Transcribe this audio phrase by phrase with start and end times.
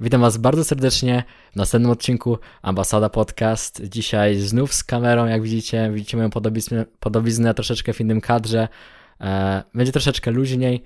[0.00, 3.82] Witam Was bardzo serdecznie w następnym odcinku Ambasada Podcast.
[3.84, 5.90] Dzisiaj znów z kamerą, jak widzicie.
[5.94, 8.68] Widzicie moją podobiznę, podobiznę troszeczkę w innym kadrze.
[9.20, 10.82] E, będzie troszeczkę luźniej.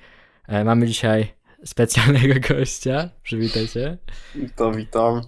[0.48, 1.34] E, mamy dzisiaj
[1.64, 3.08] specjalnego gościa.
[3.22, 3.96] Przywitaj się.
[4.34, 5.20] Witam, witam.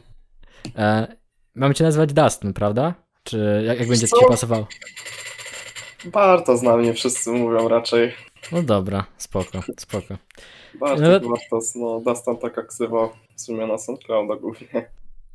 [0.76, 1.16] E,
[1.54, 2.94] mamy Cię nazywać Dustin, prawda?
[3.24, 4.66] Czy jak, jak będzie Ci pasował?
[6.04, 8.12] Bartos na mnie wszyscy mówią raczej.
[8.52, 10.16] No dobra, spoko, spoko.
[10.80, 14.68] Bartos, No- Bartos, no Dastan taka ksywa w sumie na SoundClouda głównie.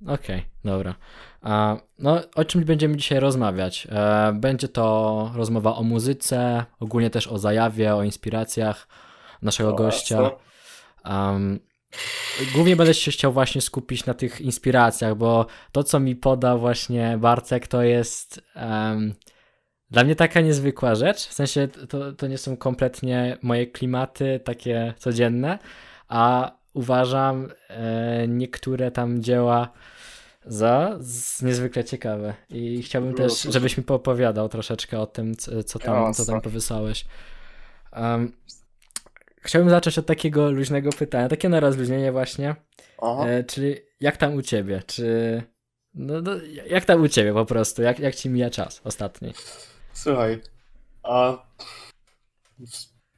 [0.07, 0.95] Okej, dobra.
[1.41, 3.88] A, no, o czym będziemy dzisiaj rozmawiać?
[3.91, 8.88] E, będzie to rozmowa o muzyce, ogólnie też o zajawie, o inspiracjach
[9.41, 10.31] naszego No, gościa.
[11.05, 11.59] Um,
[12.55, 17.17] głównie będę się chciał właśnie skupić na tych inspiracjach, bo to, co mi podał właśnie
[17.21, 19.13] Bartek, to jest em,
[19.91, 21.27] dla mnie taka niezwykła rzecz.
[21.27, 25.60] W sensie to, to nie są kompletnie moje klimaty takie codzienne,
[26.08, 29.70] a uważam e, niektóre tam dzieła
[30.46, 31.00] za
[31.41, 32.34] niezwykle ciekawe.
[32.49, 35.35] I chciałbym No, też, to- żebyś mi poopowiadał troszeczkę o tym,
[35.66, 37.05] co, tam, co tam powysłałeś.
[37.98, 38.32] Um,
[39.41, 42.55] chciałbym zacząć od takiego luźnego pytania, takie na rozluźnienie właśnie,
[43.27, 44.82] e, czyli jak tam u ciebie?
[44.88, 45.41] Czy...
[45.94, 46.32] No, no,
[46.70, 47.82] jak tam u ciebie po prostu?
[47.82, 49.34] Jak, jak ci mija czas ostatni?
[49.98, 50.41] Słuchaj,
[51.03, 51.45] a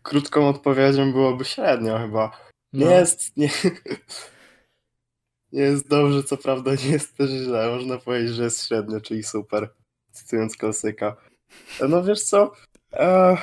[0.04, 2.32] krótką odpowiedzią byłoby średnio chyba.
[2.74, 3.50] Nie No, jest, nie,
[5.54, 7.76] nie jest dobrze, co prawda nie jest też źle.
[7.76, 9.74] Można powiedzieć, że jest średnio, czyli super.
[10.12, 11.16] Cytując klasyka.
[11.90, 12.52] No wiesz co?
[12.94, 13.38] E,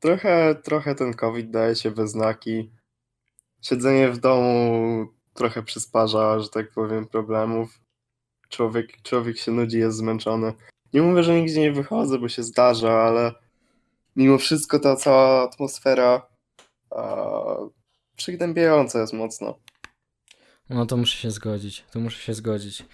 [0.00, 2.72] trochę, trochę ten COVID daje się we znaki.
[3.62, 7.80] Siedzenie w domu trochę przysparza, że tak powiem, problemów.
[8.48, 10.52] Człowiek, człowiek się nudzi, jest zmęczony.
[10.92, 13.32] Nie mówię, że nigdzie nie wychodzę, bo się zdarza, ale
[14.16, 16.26] mimo wszystko ta cała atmosfera
[16.90, 17.24] a,
[18.16, 19.58] przygnębiająca jest mocno.
[20.70, 22.84] no to muszę się zgodzić, to muszę się zgodzić.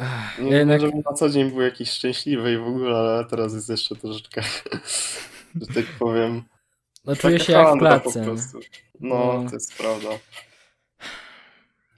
[0.00, 3.24] Ach, Nie jednak, wiem, żeby na co dzień był jakiś szczęśliwy i w ogóle, ale
[3.24, 4.42] teraz jest jeszcze troszeczkę,
[5.60, 6.42] że tak powiem.
[7.04, 8.24] no czuję się jak w klatce.
[8.24, 8.60] prostu.
[9.00, 9.48] No, No.
[9.48, 10.08] to jest prawda.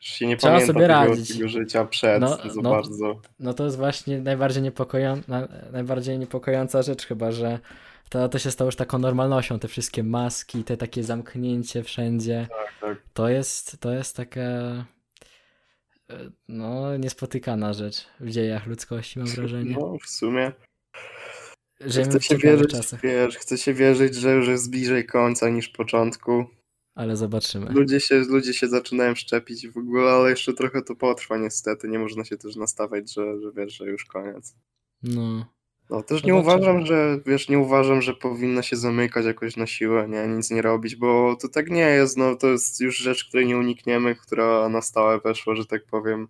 [0.00, 1.36] Już się nie Trzeba pamięta sobie radzić.
[1.36, 2.70] tego życia przed No, za no.
[2.70, 3.20] bardzo.
[3.40, 5.20] No to jest właśnie najbardziej, niepokoją...
[5.28, 7.58] na- najbardziej niepokojąca rzecz chyba, że
[8.08, 12.46] to, to się stało już taką normalnością, te wszystkie maski, te takie zamknięcie wszędzie.
[12.50, 12.98] Tak, tak.
[13.12, 14.84] To jest, to jest taka e,
[16.48, 19.76] no niespotykana rzecz w dziejach ludzkości, mam wrażenie.
[19.80, 20.52] No, w sumie.
[21.80, 22.72] Żyjemy Chce się wierzyć,
[23.02, 26.44] wiesz, chce się wierzyć, że już jest bliżej końca niż początku.
[26.94, 27.66] Ale zobaczymy.
[27.72, 31.88] Ludzie się, ludzie się zaczynają szczepić w ogóle, ale jeszcze trochę to potrwa niestety.
[31.88, 34.54] Nie można się też nastawiać, że, że wiesz, że już koniec.
[35.02, 35.46] No,
[35.90, 36.40] No też nie Zobaczymy.
[36.40, 40.62] uważam, że wiesz, nie uważam, że powinno się zamykać jakoś na siłę, nie, nic nie
[40.62, 44.68] robić, bo to tak nie jest, no to jest już rzecz, której nie unikniemy, która
[44.68, 46.28] na stałe weszła, że tak powiem,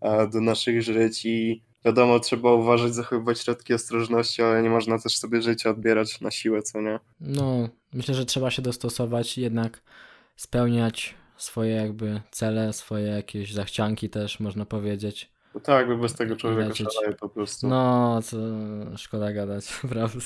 [0.00, 5.18] e, do naszych żyć i wiadomo, trzeba uważać, zachowywać środki ostrożności, ale nie można też
[5.18, 7.00] sobie życia odbierać na siłę, co nie?
[7.20, 9.82] no, myślę, że trzeba się dostosować i jednak
[10.36, 15.30] spełniać swoje jakby cele, swoje jakieś zachcianki też, można powiedzieć.
[15.54, 17.68] No tak, bo bez tego człowiek szaleje po prostu.
[17.68, 18.36] No, to
[18.96, 20.20] szkoda gadać, prawda.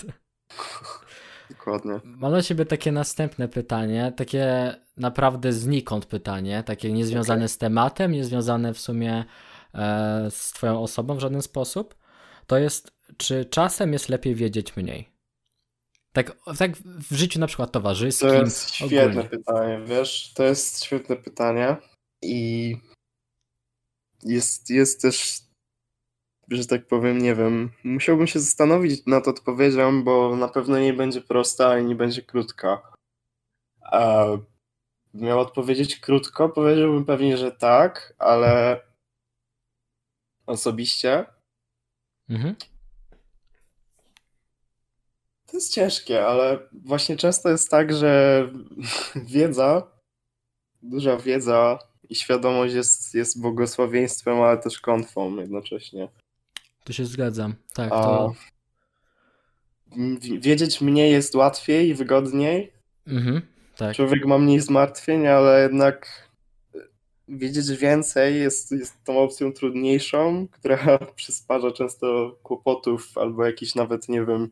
[1.51, 2.01] Dokładnie.
[2.05, 8.75] Mam do ciebie takie następne pytanie, takie naprawdę znikąd pytanie, takie niezwiązane z tematem, niezwiązane
[8.75, 9.25] w sumie
[10.31, 11.95] z twoją osobą w żaden sposób.
[12.47, 15.09] To jest, czy czasem jest lepiej wiedzieć mniej?
[16.13, 16.77] Tak, tak
[17.11, 18.29] w życiu na przykład towarzyskim.
[18.29, 19.29] To jest świetne ogólnie.
[19.29, 21.77] pytanie, wiesz, to jest świetne pytanie
[22.23, 22.77] i
[24.23, 25.41] jest, jest też,
[26.51, 31.21] że tak powiem, nie wiem, musiałbym się zastanowić nad odpowiedzią, bo na pewno nie będzie
[31.21, 32.93] prosta i nie będzie krótka.
[33.83, 34.27] A
[35.15, 38.81] miał odpowiedzieć krótko, powiedziałbym pewnie, że tak, ale
[40.49, 41.25] osobiście
[42.29, 42.55] Mhm.
[45.47, 48.43] To jest ciężkie, ale właśnie często jest tak, że
[49.35, 49.83] wiedza,
[50.83, 56.09] duża wiedza i świadomość jest, jest błogosławieństwem, ale też klątwą jednocześnie.
[56.85, 57.55] Tu się zgadzam.
[57.75, 58.35] Tak, to.
[60.39, 62.73] wiedzieć mniej jest łatwiej i wygodniej.
[63.07, 63.43] Mhm,
[63.77, 63.97] tak.
[63.97, 66.28] Człowiek ma mniej zmartwień, ale jednak
[67.29, 74.25] wiedzieć więcej jest, jest tą opcją trudniejszą, która przysparza często kłopotów albo jakichś nawet, nie
[74.25, 74.51] wiem,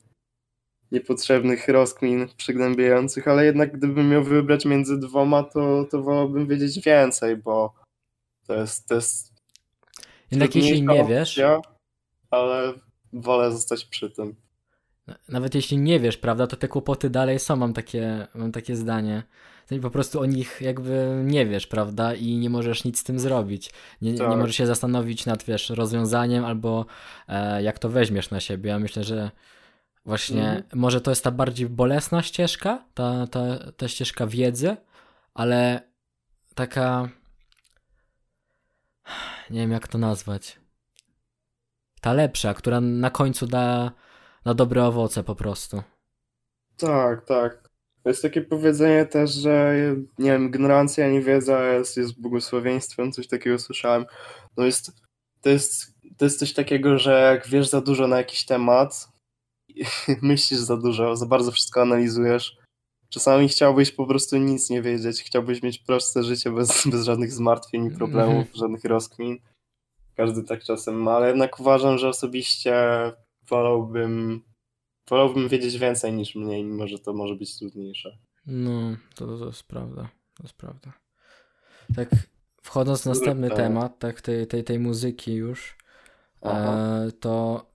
[0.93, 7.37] niepotrzebnych rozkmin przygnębiających, ale jednak gdybym miał wybrać między dwoma, to, to wolałbym wiedzieć więcej,
[7.37, 7.75] bo
[8.47, 9.37] to jest, to jest
[10.31, 11.61] Jednak jeśli nie wiesz, opcja,
[12.31, 12.73] ale
[13.13, 14.35] wolę zostać przy tym.
[15.29, 19.23] Nawet jeśli nie wiesz, prawda, to te kłopoty dalej są, mam takie, mam takie zdanie.
[19.69, 22.15] To po prostu o nich jakby nie wiesz, prawda?
[22.15, 23.71] I nie możesz nic z tym zrobić.
[24.03, 24.31] Nie, Tak.
[24.31, 26.87] nie możesz się zastanowić nad, wiesz, rozwiązaniem albo
[27.29, 28.71] e, jak to weźmiesz na siebie.
[28.71, 29.31] Ja myślę, że
[30.05, 30.65] właśnie Mhm.
[30.75, 33.41] może to jest ta bardziej bolesna ścieżka, ta, ta,
[33.77, 34.77] ta ścieżka wiedzy,
[35.35, 35.81] ale
[36.55, 37.09] taka
[39.51, 40.61] nie wiem jak to nazwać.
[42.01, 43.91] Ta lepsza, która na końcu da,
[44.45, 45.83] da dobre owoce po prostu.
[46.77, 47.66] Tak, tak.
[48.07, 49.75] To jest takie powiedzenie też, że
[50.19, 54.05] nie wiem, ignorancja, niewiedza jest, jest błogosławieństwem, coś takiego słyszałem.
[54.57, 54.93] No jest,
[55.41, 59.09] to jest, to jest coś takiego, że jak wiesz za dużo na jakiś temat,
[60.23, 62.57] myślisz za dużo, za bardzo wszystko analizujesz,
[63.09, 67.85] czasami chciałbyś po prostu nic nie wiedzieć, chciałbyś mieć proste życie bez, bez żadnych zmartwień
[67.87, 68.57] i problemów, Mhm.
[68.57, 69.39] żadnych rozkmin.
[70.17, 72.75] Każdy tak czasem ma, ale jednak uważam, że osobiście
[73.49, 74.43] wolałbym
[75.11, 78.19] Wolałbym wiedzieć więcej niż mniej, mimo że to może być trudniejsze.
[78.47, 80.09] No, to, to jest prawda.
[80.37, 80.93] To jest prawda.
[81.97, 82.09] Tak,
[82.63, 83.57] wchodząc w następny temat.
[83.57, 85.77] temat, tak, tej, tej, tej muzyki już,
[86.43, 87.67] e, to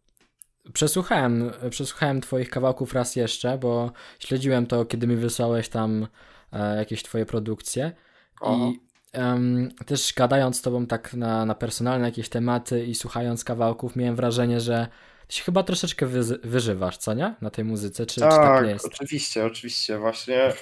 [0.74, 6.07] przesłuchałem, przesłuchałem twoich kawałków raz jeszcze, bo śledziłem to, kiedy mi wysłałeś tam
[6.51, 7.92] e, jakieś twoje produkcje
[8.42, 8.54] Aha.
[8.56, 8.80] i
[9.12, 14.16] em, też gadając z tobą tak na, na personalne jakieś tematy i słuchając kawałków, miałem
[14.16, 14.88] wrażenie, że
[15.33, 17.36] się chyba troszeczkę wyzy- wyżywasz, co nie?
[17.42, 18.86] Na tej muzyce, czy, czy tak tak, nie jest?
[18.86, 19.98] oczywiście, oczywiście.
[19.98, 20.54] Właśnie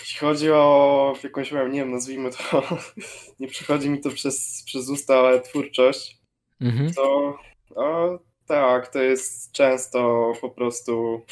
[0.00, 2.62] jeśli chodzi o jakąś, nie wiem, nazwijmy to,
[3.40, 6.18] nie przychodzi mi to przez, przez usta, ale twórczość,
[6.60, 6.94] Mhm.
[6.94, 7.38] to
[7.76, 11.22] o, tak, to jest często po prostu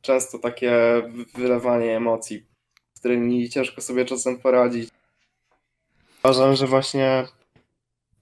[0.00, 0.72] często takie
[1.08, 2.46] wy- wylewanie emocji,
[2.96, 4.88] z którymi ciężko sobie czasem poradzić.
[6.24, 7.26] Uważam, że właśnie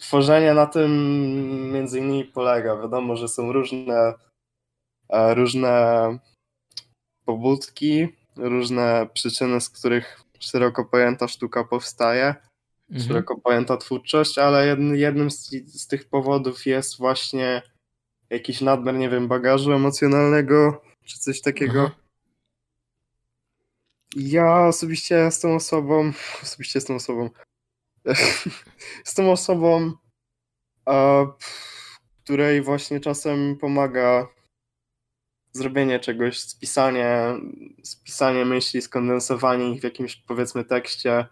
[0.03, 0.93] tworzenie na tym
[1.73, 2.77] między innymi polega.
[2.77, 4.15] Wiadomo, że są różne
[5.09, 6.19] e, różne
[7.25, 12.35] pobudki, różne przyczyny, z których szeroko pojęta sztuka powstaje
[12.93, 13.09] Mhm.
[13.09, 17.63] szeroko pojęta twórczość, ale jedn, jednym z, z tych powodów jest właśnie
[18.31, 21.83] jakiś nadmiar, nie wiem, bagażu emocjonalnego, czy coś takiego.
[21.87, 21.97] Aha.
[24.17, 26.13] Ja osobiście jestem osobą,
[26.43, 27.31] osobiście jestem osobą,
[29.05, 29.93] jestem osobą,
[30.87, 31.25] a,
[32.25, 34.29] której właśnie czasem pomaga
[35.53, 37.35] zrobienie czegoś, spisanie,
[37.83, 41.27] spisanie myśli, skondensowanie ich w jakimś powiedzmy tekście.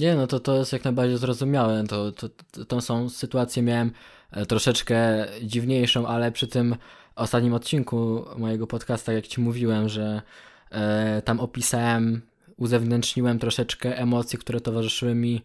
[0.00, 1.84] Nie, no to to jest jak najbardziej zrozumiałe.
[1.84, 3.92] To, to, to, tą są sytuację miałem
[4.30, 6.76] e, troszeczkę dziwniejszą, ale przy tym
[7.14, 10.22] ostatnim odcinku mojego podcasta, jak ci mówiłem, że
[10.70, 12.22] e, tam opisałem,
[12.56, 15.42] uzewnętrzniłem troszeczkę emocje, które towarzyszyły mi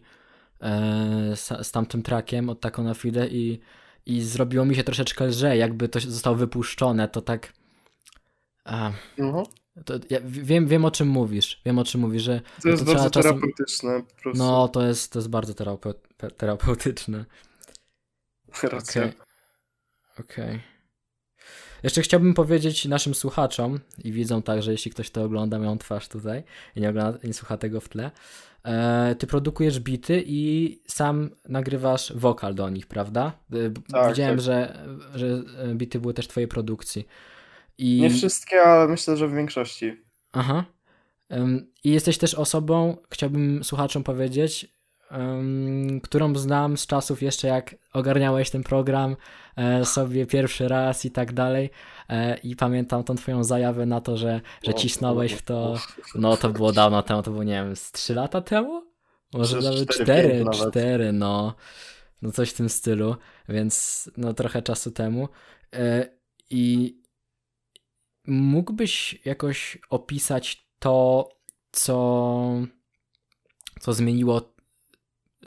[0.60, 3.60] e, z, z tamtym trackiem od Taco na Fide i,
[4.06, 7.52] i zrobiło mi się troszeczkę lżej, jakby to zostało wypuszczone, to tak...
[8.64, 9.44] A, Mhm.
[9.84, 12.94] to ja wiem, wiem o czym mówisz, wiem o czym mówisz, że To jest trzeba
[12.98, 14.42] bardzo czasem- terapeutyczne po prostu.
[14.44, 15.94] no, to jest, to jest bardzo terapeu
[16.36, 17.24] terapeutyczne.
[18.62, 19.02] Racja.
[19.02, 19.12] Okej.
[20.20, 20.71] Okej.
[21.82, 26.42] Jeszcze chciałbym powiedzieć naszym słuchaczom i widzą także, jeśli ktoś to ogląda, moją twarz tutaj
[26.76, 28.10] i nie, ogląda, nie słucha tego w tle.
[28.64, 33.32] E, ty produkujesz bity i sam nagrywasz wokal do nich, prawda?
[33.52, 34.44] E, b- Tak, Widziałem, tak.
[34.44, 35.26] Że, że
[35.58, 37.06] e, bity były też twojej produkcji.
[37.78, 38.00] I...
[38.00, 40.00] Nie wszystkie, ale myślę, że w większości.
[40.32, 40.64] Aha.
[41.84, 44.74] I jesteś też osobą, chciałbym słuchaczom powiedzieć,
[45.14, 49.16] ym, którą znam z czasów jeszcze jak ogarniałeś ten program
[49.56, 51.70] e, sobie pierwszy raz i tak dalej.
[52.08, 55.74] E, I pamiętam tą twoją zajawę na to, że, że cisnąłeś w to.
[56.14, 58.82] No to było dawno temu, to było nie wiem, z 3 lata temu?
[59.32, 60.70] Może Przez nawet cztery, 4, pięć nawet.
[60.70, 61.54] 4, no.
[62.22, 63.16] No coś w tym stylu,
[63.48, 65.28] więc no trochę czasu temu.
[65.72, 66.08] E,
[66.50, 66.96] I
[68.26, 71.28] mógłbyś jakoś opisać to,
[71.72, 72.66] co,
[73.80, 74.51] co zmieniło,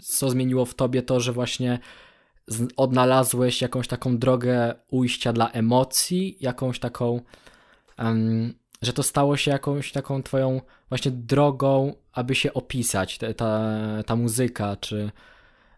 [0.02, 1.80] co zmieniło w tobie to, że właśnie
[2.78, 7.22] odnalazłeś jakąś taką drogę ujścia dla emocji, jakąś taką,
[7.98, 13.70] em, że to stało się jakąś taką twoją właśnie drogą, aby się opisać, te, ta,
[14.06, 15.12] ta muzyka, czy,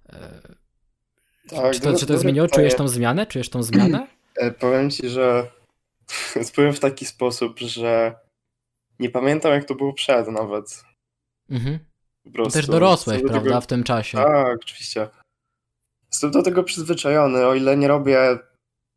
[0.09, 0.41] e,
[1.49, 2.45] Tak, czy to, czy to zmieniło?
[2.45, 2.61] pytanie.
[2.63, 3.25] Czujesz tą zmianę?
[3.25, 4.07] Czujesz tą zmianę?
[4.37, 5.51] E, Powiem ci, że
[6.55, 8.15] powiem w taki sposób, że
[8.99, 10.83] nie pamiętam jak to było przed nawet.
[11.49, 11.79] Mhm.
[12.27, 12.53] Po prostu.
[12.53, 13.61] Też dorosłeś, do prawda, Tego...
[13.61, 14.17] w tym czasie.
[14.17, 15.07] Tak, oczywiście.
[16.11, 18.39] Jestem do tego przyzwyczajony, o ile nie robię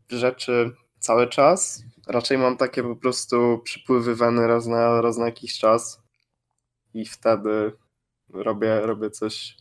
[0.09, 0.71] rzeczy
[1.01, 1.83] cały czas.
[2.07, 6.03] Raczej mam takie po prostu przypływy weny raz na, raz na jakiś czas
[6.95, 7.73] i wtedy
[8.29, 9.57] robię, robię coś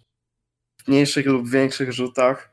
[0.77, 2.51] w mniejszych lub większych rzutach.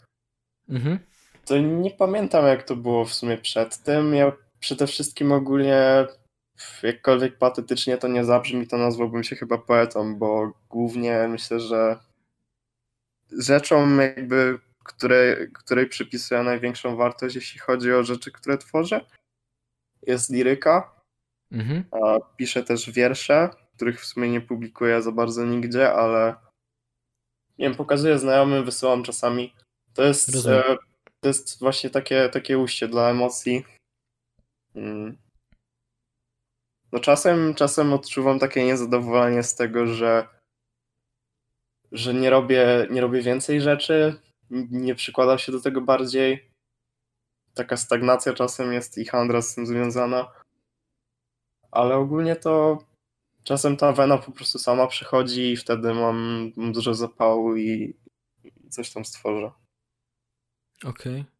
[0.69, 0.99] Mhm.
[1.45, 4.15] To nie pamiętam, jak to było w sumie przed tym.
[4.15, 6.07] Ja przede wszystkim ogólnie
[6.83, 11.99] jakkolwiek patetycznie to nie zabrzmi, to nazwałbym się chyba poetą, bo głównie myślę, że
[13.39, 19.01] rzeczą jakby, której, której przypisuję największą wartość, jeśli chodzi o rzeczy, które tworzę,
[20.03, 20.97] jest liryka.
[21.53, 21.85] Mhm.
[21.91, 26.35] A piszę też wiersze, których w sumie nie publikuję za bardzo nigdzie, ale
[27.59, 29.55] nie wiem, pokazuję znajomym, wysyłam czasami.
[29.95, 30.77] To jest, e,
[31.21, 33.65] to jest właśnie takie, takie ujście dla emocji.
[34.75, 35.26] Mm.
[36.93, 40.29] No czasem, czasem odczuwam takie niezadowolenie z tego, że,
[41.93, 44.21] że nie, robię, nie robię więcej rzeczy,
[44.71, 46.51] nie przykładam się do tego bardziej.
[47.55, 50.33] Taka stagnacja czasem jest i handra z tym związana.
[51.71, 52.79] Ale ogólnie to
[53.45, 57.97] czasem ta wena po prostu sama przychodzi i wtedy mam, dużo zapału i,
[58.45, 59.51] i coś tam stworzę.
[60.85, 61.21] Okej.
[61.21, 61.36] Okay.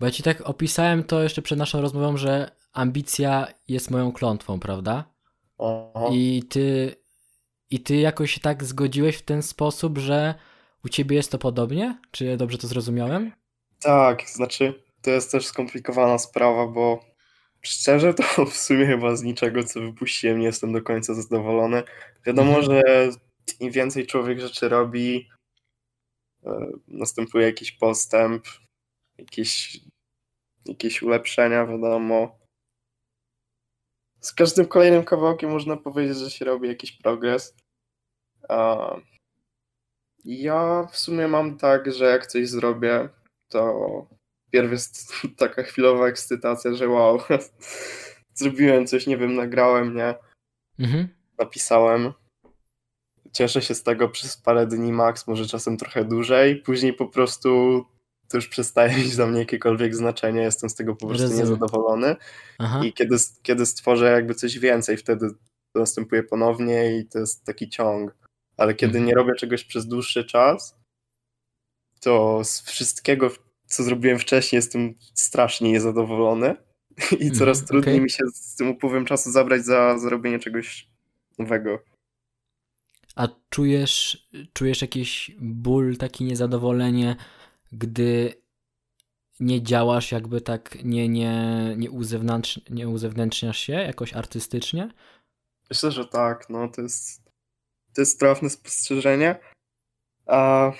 [0.00, 4.60] Bo ja ci tak opisałem to jeszcze przed naszą rozmową, że ambicja jest moją klątwą,
[4.60, 5.04] prawda?
[5.58, 6.06] Aha.
[6.12, 6.96] I ty,
[7.70, 10.34] I ty jakoś się tak zgodziłeś w ten sposób, że
[10.84, 11.98] u ciebie jest to podobnie?
[12.10, 13.32] Czy ja dobrze to zrozumiałem?
[13.80, 17.04] Tak, znaczy to jest też skomplikowana sprawa, bo
[17.60, 21.82] szczerze to w sumie chyba z niczego, co wypuściłem, nie jestem do końca zadowolony.
[22.26, 22.64] Wiadomo, mhm.
[22.64, 22.82] że
[23.60, 25.28] im więcej człowiek rzeczy robi,
[26.46, 28.44] e, następuje jakiś postęp,
[29.18, 29.80] jakieś,
[30.70, 32.38] jakieś ulepszenia, wiadomo.
[34.20, 37.56] Z każdym kolejnym kawałkiem można powiedzieć, że się robi jakiś progres.
[40.24, 43.08] Ja w sumie mam tak, że jak coś zrobię,
[43.48, 44.06] to
[44.50, 47.18] pierw jest taka chwilowa ekscytacja, że wow,
[48.34, 50.14] zrobiłem coś, nie wiem, nagrałem, nie?
[50.78, 51.08] Mhm.
[51.38, 52.12] Napisałem.
[53.32, 56.56] Cieszę się z tego przez parę dni max, może czasem trochę dłużej.
[56.56, 57.84] Później po prostu
[58.30, 61.44] to już przestaje mieć dla mnie jakiekolwiek znaczenie, jestem z tego po prostu Rozumiem.
[61.44, 62.16] niezadowolony.
[62.58, 62.84] Aha.
[62.84, 65.30] I kiedy, kiedy stworzę jakby coś więcej, wtedy
[65.72, 68.16] to następuje ponownie i to jest taki ciąg.
[68.56, 69.06] Ale kiedy mhm.
[69.06, 70.76] nie robię czegoś przez dłuższy czas,
[72.00, 73.30] to z wszystkiego,
[73.66, 76.56] co zrobiłem wcześniej, jestem strasznie niezadowolony
[77.20, 78.04] i coraz mhm, trudniej okay.
[78.04, 80.88] mi się z tym upływem czasu zabrać za zrobienie czegoś
[81.38, 81.78] nowego.
[83.16, 87.16] A czujesz, czujesz jakiś ból, takie niezadowolenie,
[87.72, 88.42] gdy
[89.40, 94.90] nie działasz jakby tak, nie, nie, nie, uzewnętrz, nie uzewnętrzniasz się jakoś artystycznie?
[95.70, 97.22] Myślę, że tak, no to jest,
[97.94, 99.40] to jest trafne spostrzeżenie,
[100.26, 100.72] a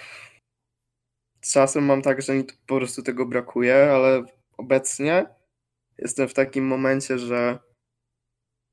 [1.41, 4.25] czasem mam tak, że mi po prostu tego brakuje, ale
[4.57, 5.27] obecnie
[5.99, 7.59] jestem w takim momencie, że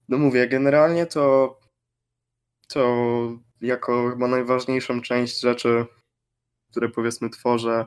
[0.09, 1.57] no mówię, generalnie to
[2.67, 3.07] to
[3.61, 5.85] jako chyba najważniejszą część rzeczy,
[6.71, 7.85] które powiedzmy tworzę,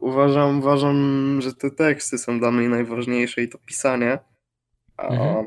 [0.00, 4.18] Uważam, uważam, że te teksty są dla mnie najważniejsze i to pisanie.
[4.98, 5.46] Mhm.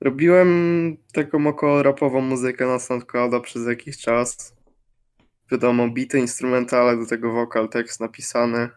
[0.00, 4.56] Robiłem taką około rapową muzykę na SoundClouda przez jakiś czas.
[5.50, 8.68] Wiadomo, bity, instrumentale, do tego wokal, tekst napisany.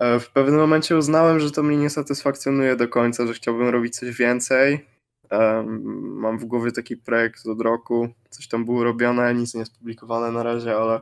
[0.00, 3.96] E, w pewnym momencie uznałem, że to mnie nie satysfakcjonuje do końca, że chciałbym robić
[3.96, 4.95] coś więcej.
[6.00, 8.08] Mam w głowie taki projekt od roku.
[8.30, 11.00] Coś tam było robione, nic nie jest publikowane na razie, ale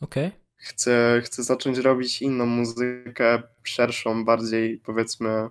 [0.00, 0.30] okay.
[0.56, 5.48] chcę, chcę zacząć robić inną muzykę, szerszą, bardziej powiedzmy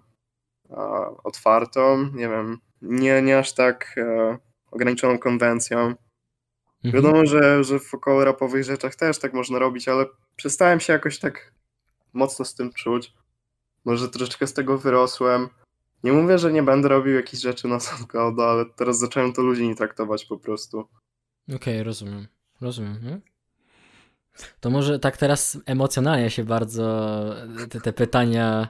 [1.24, 2.10] otwartą.
[2.14, 4.38] Nie wiem, nie, nie aż tak e,
[4.72, 5.80] ograniczoną konwencją.
[5.80, 7.04] Mhm.
[7.04, 10.06] Wiadomo, że, że w około rapowych rzeczach też tak można robić, ale
[10.36, 11.54] przestałem się jakoś tak
[12.14, 13.14] mocno z tym czuć.
[13.86, 15.50] Może troszeczkę z tego wyrosłem.
[16.06, 19.76] Nie mówię, że nie będę robił jakichś rzeczy na SoundCloud, ale teraz zacząłem to luźniej
[19.76, 20.80] traktować po prostu.
[20.80, 22.28] Okej, okay, rozumiem.
[22.62, 23.00] Rozumiem.
[23.04, 23.20] Nie?
[24.60, 26.86] To może tak teraz emocjonalnie się bardzo
[27.70, 28.68] te, te pytania,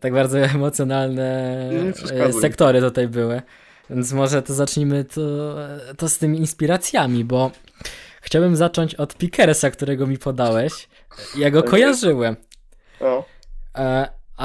[0.00, 1.70] tak bardzo emocjonalne
[2.10, 3.42] e, sektory tutaj były.
[3.90, 5.20] Więc może to zacznijmy to,
[5.96, 7.50] to z tymi inspiracjami, bo
[8.22, 10.88] chciałbym zacząć od Pickersa, którego mi podałeś.
[11.36, 12.36] Ja go kojarzyłem.
[13.00, 13.24] O.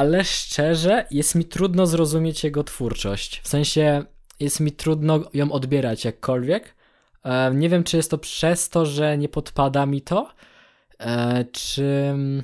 [0.02, 3.42] Ale szczerze jest mi trudno zrozumieć jego twórczość.
[3.44, 4.04] W sensie
[4.40, 6.76] jest mi trudno ją odbierać jakkolwiek.
[7.24, 10.34] E, nie wiem, czy jest to przez to, że nie podpada mi to,
[11.00, 12.44] e, czy mm,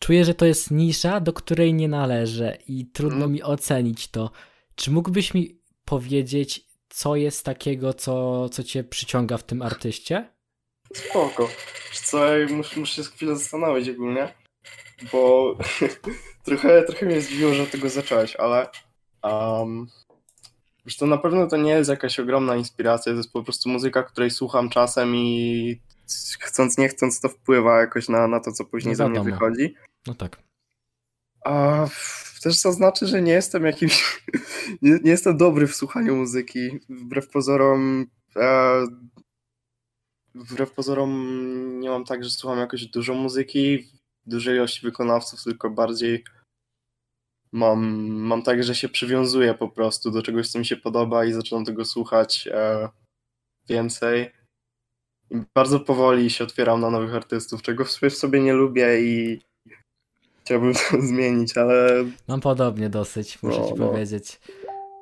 [0.00, 3.32] czuję, że to jest nisza, do której nie należę i trudno mm.
[3.32, 4.30] mi ocenić to.
[4.74, 10.30] Czy mógłbyś mi powiedzieć, co jest takiego, co, co cię przyciąga w tym artyście?
[10.94, 11.48] Spoko.
[12.04, 12.18] Co,
[12.50, 14.39] muszę, muszę się chwilę zastanowić ogólnie
[15.12, 15.54] bo
[16.44, 18.68] trochę, trochę mnie zdziwiło, że tego zacząłeś, ale
[19.22, 19.86] um,
[20.98, 24.30] to na pewno to nie jest jakaś ogromna inspiracja, to jest po prostu muzyka, której
[24.30, 25.80] słucham czasem i
[26.40, 29.74] chcąc nie chcąc to wpływa jakoś na, na to, co później no ze mnie wychodzi.
[30.06, 30.42] No tak.
[31.44, 31.86] A
[32.42, 34.22] też zaznaczę, że nie jestem jakimś.
[34.82, 36.70] Nie, nie, jestem dobry w słuchaniu muzyki.
[36.88, 38.06] Wbrew pozorom.
[38.36, 38.86] E,
[40.34, 43.88] wbrew pozorom nie mam tak, że słucham jakoś dużo muzyki,
[44.26, 46.24] dużej ilości wykonawców, tylko bardziej
[47.52, 51.32] mam, mam tak, że się przywiązuję po prostu do czegoś, co mi się podoba i
[51.32, 52.88] zaczynam tego słuchać e,
[53.68, 54.30] więcej.
[55.30, 59.40] I bardzo powoli się otwieram na nowych artystów, czego w sobie nie lubię i
[60.44, 62.04] chciałbym to zmienić, ale...
[62.28, 63.88] Mam podobnie dosyć, muszę no, ci no.
[63.88, 64.40] powiedzieć.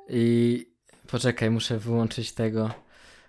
[0.09, 0.65] I
[1.07, 2.71] poczekaj, muszę wyłączyć tego.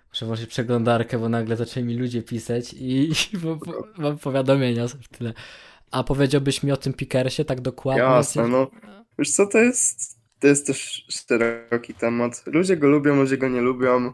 [0.09, 3.37] Muszę włączyć przeglądarkę, bo nagle zaczęli mi ludzie pisać i, i
[3.97, 5.33] mam powiadomienia w tyle.
[5.91, 8.03] A powiedziałbyś mi o tym Pickersie tak dokładnie?
[8.03, 8.67] Jasne, no.
[9.19, 12.43] Wiesz co, to jest, to jest też szeroki temat.
[12.45, 14.13] Ludzie go lubią, ludzie go nie lubią.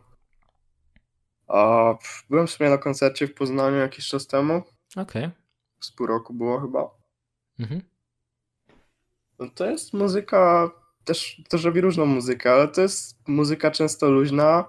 [1.47, 1.93] A
[2.29, 4.63] byłem sobie na koncercie w Poznaniu jakiś czas temu.
[4.95, 5.25] Okej.
[5.25, 5.31] Okay.
[5.79, 6.89] Z pół roku było chyba.
[7.59, 7.81] Mhm.
[9.39, 10.71] No to jest muzyka,
[11.05, 14.65] też, też robi różną muzykę, ale to jest muzyka często luźna.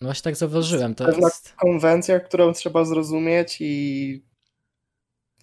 [0.00, 0.94] No właśnie tak zauważyłem.
[0.94, 4.31] To jest konwencja, którą trzeba zrozumieć i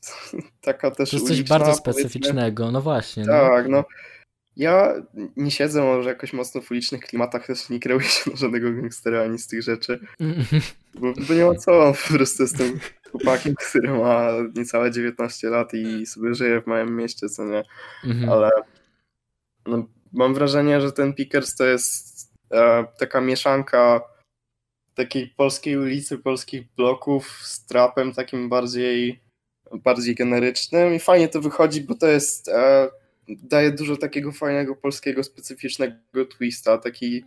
[0.61, 3.23] taka też To jest coś bardzo specyficznego, no właśnie.
[3.25, 3.31] No.
[3.31, 3.77] Tak, no.
[3.77, 3.83] no.
[4.55, 4.93] Ja
[5.37, 9.23] nie siedzę może jakoś mocno w ulicznych klimatach, też nie kreuję się na żadnego gangstera
[9.23, 9.99] ani z tych rzeczy,
[10.99, 12.79] bo, bo nie ma co, po prostu jestem
[13.11, 17.63] chłopakiem, który ma niecałe 19 lat i sobie żyje w małym mieście, co nie,
[18.03, 18.29] mhm.
[18.29, 18.49] ale
[19.65, 24.01] no, mam wrażenie, że ten Pickers to jest e, taka mieszanka
[24.93, 29.19] takiej polskiej ulicy, polskich bloków z trapem takim bardziej
[29.73, 32.89] bardziej generycznym i fajnie to wychodzi, bo to jest e,
[33.27, 37.23] daje dużo takiego fajnego polskiego, specyficznego twista, taki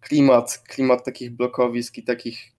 [0.00, 2.52] klimat, klimat takich blokowisk i takich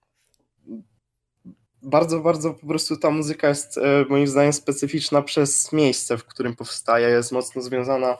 [1.82, 6.56] bardzo, bardzo po prostu ta muzyka jest e, moim zdaniem specyficzna przez miejsce, w którym
[6.56, 8.18] powstaje, jest mocno związana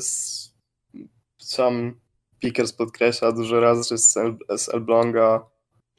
[0.00, 0.48] z
[1.38, 2.00] sam
[2.38, 5.46] Pickers podkreśla dużo razy, że z, El, z Elbląga.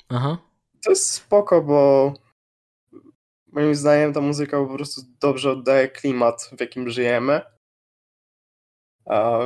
[0.10, 0.38] Aha.
[0.84, 2.14] To jest spoko, bo
[3.52, 7.42] moim zdaniem ta muzyka po prostu dobrze oddaje klimat, w jakim żyjemy.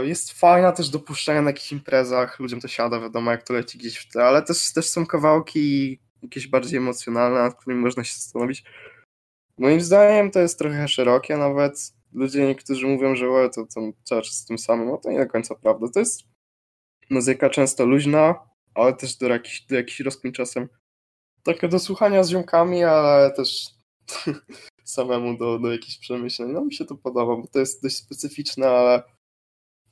[0.02, 3.78] Jest fajna też do puszczania na jakichś imprezach, ludziom to siada, wiadomo jak to leci
[3.78, 8.14] gdzieś w tle, ale też, też są kawałki jakieś bardziej emocjonalne, nad którymi można się
[8.14, 8.64] zastanowić.
[9.58, 11.94] Moim zdaniem to jest trochę szerokie nawet.
[12.14, 15.28] Ludzie niektórzy mówią, że o, to, to czas z tym samym, no to nie do
[15.28, 15.88] końca prawda.
[15.94, 16.24] To jest
[17.10, 18.36] muzyka często luźna,
[18.76, 20.70] ale też do jakichś, do jakichś rozkmin czasem
[21.44, 23.68] takie do słuchania z ziomkami, ale też
[24.84, 26.52] samemu do, do jakichś przemyśleń.
[26.52, 29.04] No mi się to podoba, bo to jest dość specyficzne, ale,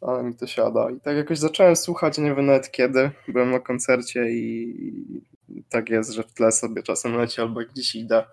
[0.02, 0.92] ale mi to siada.
[0.92, 5.22] I tak jakoś zacząłem słuchać, nie wiem nawet kiedy, byłem na koncercie i
[5.70, 8.26] tak jest, że w tle sobie czasem leci albo gdzieś idę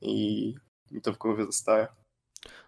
[0.00, 0.54] i
[0.90, 1.86] mi to w głowie zostaje.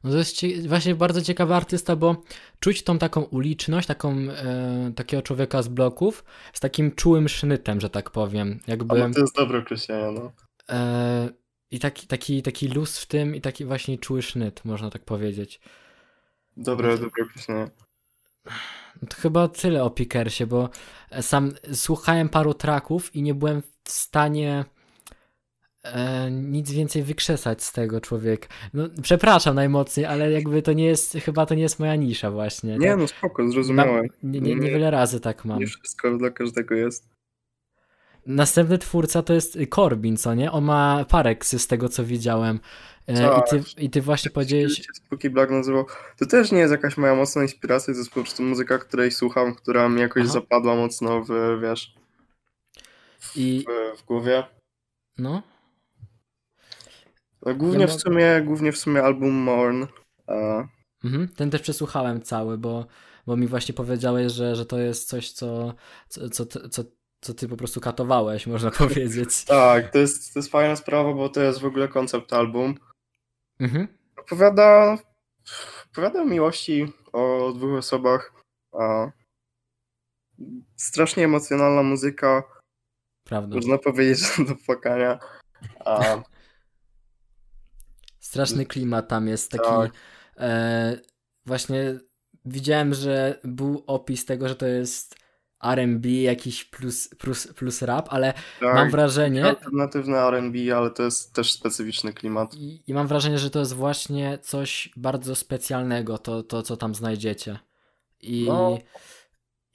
[0.04, 2.22] No to jest właśnie bardzo ciekawy artysta, bo
[2.60, 7.90] czuć tą taką uliczność, taką, e, takiego człowieka z bloków z takim czułym sznytem, że
[7.90, 8.60] tak powiem.
[8.66, 10.32] Jakby, no to jest dobre określenie, no.
[10.70, 11.28] E,
[11.72, 15.60] i taki, taki, taki luz w tym i taki właśnie czuły sznyt, można tak powiedzieć.
[16.56, 17.70] Dobre, no dobre określenie.
[19.02, 20.68] No to chyba tyle o Pickersie, bo
[21.20, 24.64] sam słuchałem paru traków i nie byłem w stanie
[25.82, 28.48] e, nic więcej wykrzesać z tego człowieka.
[28.74, 32.78] No, przepraszam najmocniej, ale jakby to nie jest, chyba to nie jest moja nisza właśnie.
[32.78, 32.98] Nie, tak?
[32.98, 34.06] no spoko, zrozumiałem.
[34.22, 35.58] Nie, nie, niewiele razy tak mam.
[35.58, 37.08] Nie wszystko dla każdego jest.
[38.26, 40.52] Następny twórca to jest Corbin, co nie?
[40.52, 42.60] On ma pareksy z tego, co widziałem.
[43.08, 44.82] E, I, ty, I ty właśnie powiedziałeś...
[44.94, 45.86] Spooky Black nazywał.
[46.18, 49.54] To też nie jest jakaś moja mocna inspiracja, to jest po prostu muzyka, której słucham,
[49.54, 50.32] która mi jakoś Aha.
[50.32, 51.94] zapadła mocno w, wiesz,
[53.18, 53.64] w, I...
[53.98, 54.44] w, głowie.
[55.18, 55.42] No.
[57.46, 59.86] no głównie, ja w sumie, głównie w sumie album Morn.
[61.04, 62.86] Mhm, ten też przesłuchałem cały, bo,
[63.26, 65.74] bo mi właśnie powiedziałeś, że, że to jest coś, co,
[66.08, 66.84] co, co, co
[67.22, 69.44] co ty po prostu katowałeś, można powiedzieć.
[69.44, 72.74] tak, to jest, to jest fajna sprawa, bo to jest w ogóle koncept album.
[73.60, 73.88] Mhm.
[74.16, 74.98] Opowiada,
[75.92, 78.32] opowiada o miłości o dwóch osobach.
[78.72, 79.10] A
[80.76, 82.42] strasznie emocjonalna muzyka.
[83.24, 83.56] Prawda.
[83.56, 85.18] Można powiedzieć, że do płakania.
[85.84, 86.22] A...
[88.20, 89.64] Straszny klimat tam jest taki.
[89.64, 89.92] Tak.
[90.36, 91.00] E,
[91.46, 91.98] właśnie
[92.44, 95.21] widziałem, że był opis tego, że to jest
[95.62, 99.44] R&B jakiś plus, plus, plus rap, ale tak, mam wrażenie...
[99.44, 102.54] Alternatywne R&B, ale to jest też specyficzny klimat.
[102.54, 106.94] I, I, mam wrażenie, że to jest właśnie coś bardzo specjalnego, to, to co tam
[106.94, 107.58] znajdziecie.
[108.20, 108.78] I, no.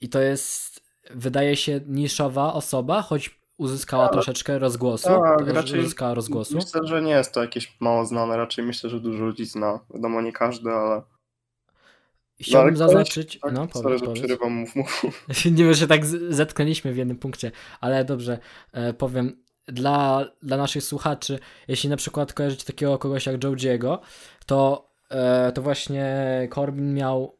[0.00, 5.08] I to jest, wydaje się, niszowa osoba, choć uzyskała Ale- troszeczkę rozgłosu.
[5.08, 6.54] Tak, raczej uzyskała rozgłosu.
[6.54, 9.80] Myślę, że nie jest to jakieś mało znane, raczej myślę, że dużo ludzi zna.
[9.94, 11.02] Wiadomo, nie każdy, ale...
[12.40, 13.38] Chciałbym No, zaznaczyć.
[13.42, 15.04] Tak, no, sorry, że przerywam, mów, mów.
[15.56, 18.38] Nie wiem, że tak zetknęliśmy w jednym punkcie, ale dobrze,
[18.72, 23.98] e, powiem dla, dla naszych słuchaczy, jeśli na przykład kojarzycie takiego kogoś jak Joe'Giego,
[24.46, 26.08] to, e, to właśnie
[26.54, 27.37] Corbin miał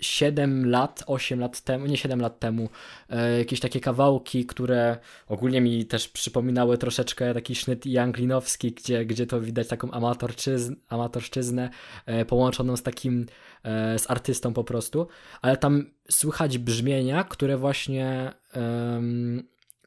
[0.00, 2.68] 7 lat, 8 lat temu, nie 7 lat temu,
[3.08, 9.26] e, jakieś takie kawałki, które ogólnie mi też przypominały troszeczkę taki sznyt Younglinowski, gdzie, gdzie
[9.26, 9.90] to widać taką
[10.88, 11.70] amatorszczyznę
[12.06, 13.26] e, połączoną z takim,
[13.62, 15.06] e, z artystą po prostu,
[15.42, 18.32] ale tam słychać brzmienia, które właśnie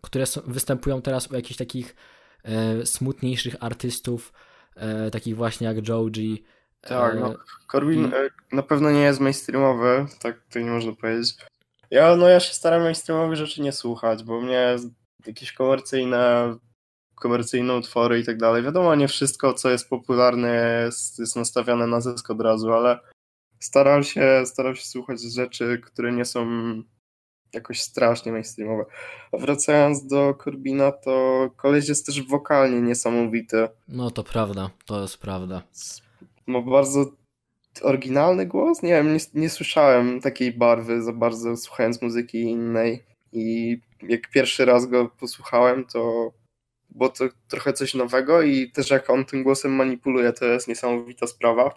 [0.02, 1.95] które są, występują teraz u jakichś takich
[2.43, 4.34] e, smutniejszych artystów,
[4.76, 6.43] e, takich właśnie jak Joji.
[6.81, 7.31] Tak, no.
[7.31, 7.35] E,
[7.71, 11.35] Corbin I- e, na pewno nie jest mainstreamowy, tak to nie można powiedzieć.
[11.91, 14.75] Ja, no ja się staram mainstreamowych rzeczy nie słuchać, bo mnie
[15.25, 16.55] jakieś komercyjne,
[17.15, 18.63] komercyjne utwory i tak dalej.
[18.63, 22.99] Wiadomo, nie wszystko, co jest popularne, jest, jest nastawiane na zysk od razu, ale
[23.59, 26.47] staram się, staram się słuchać rzeczy, które nie są
[27.53, 28.85] jakoś strasznie mainstreamowe.
[29.31, 33.69] A wracając do Corbina, to koleś jest też wokalnie niesamowity.
[33.87, 35.61] No to prawda, to jest prawda.
[36.47, 37.06] Ma bardzo
[37.82, 38.84] oryginalny głos.
[38.84, 43.04] Nie wiem, nie, nie słyszałem takiej barwy za bardzo słuchając muzyki innej.
[43.32, 46.32] I jak pierwszy raz go posłuchałem, to
[46.89, 51.27] było to trochę coś nowego i też jak on tym głosem manipuluje, to jest niesamowita
[51.27, 51.75] sprawa.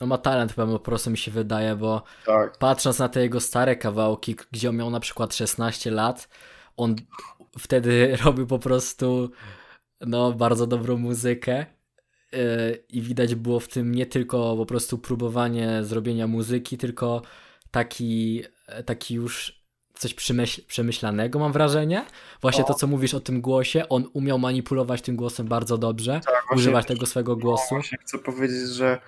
[0.00, 3.76] No ma talent po prostu mi się wydaje, bo Tak, patrząc na te jego stare
[3.76, 6.28] kawałki, gdzie on miał na przykład 16 lat,
[6.76, 6.96] on
[7.58, 9.30] wtedy robił po prostu
[10.00, 11.66] no bardzo dobrą muzykę
[12.88, 17.22] i widać było w tym nie tylko po prostu próbowanie zrobienia muzyki, tylko
[17.70, 18.42] taki,
[18.86, 19.62] taki już
[19.94, 22.04] coś przemyśl, przemyślanego mam wrażenie.
[22.40, 22.66] Właśnie O.
[22.66, 26.56] to, co mówisz o tym głosie, on umiał manipulować tym głosem bardzo dobrze, tak właśnie,
[26.56, 27.74] używać tego swego głosu.
[27.74, 28.98] właśnie chcę powiedzieć, że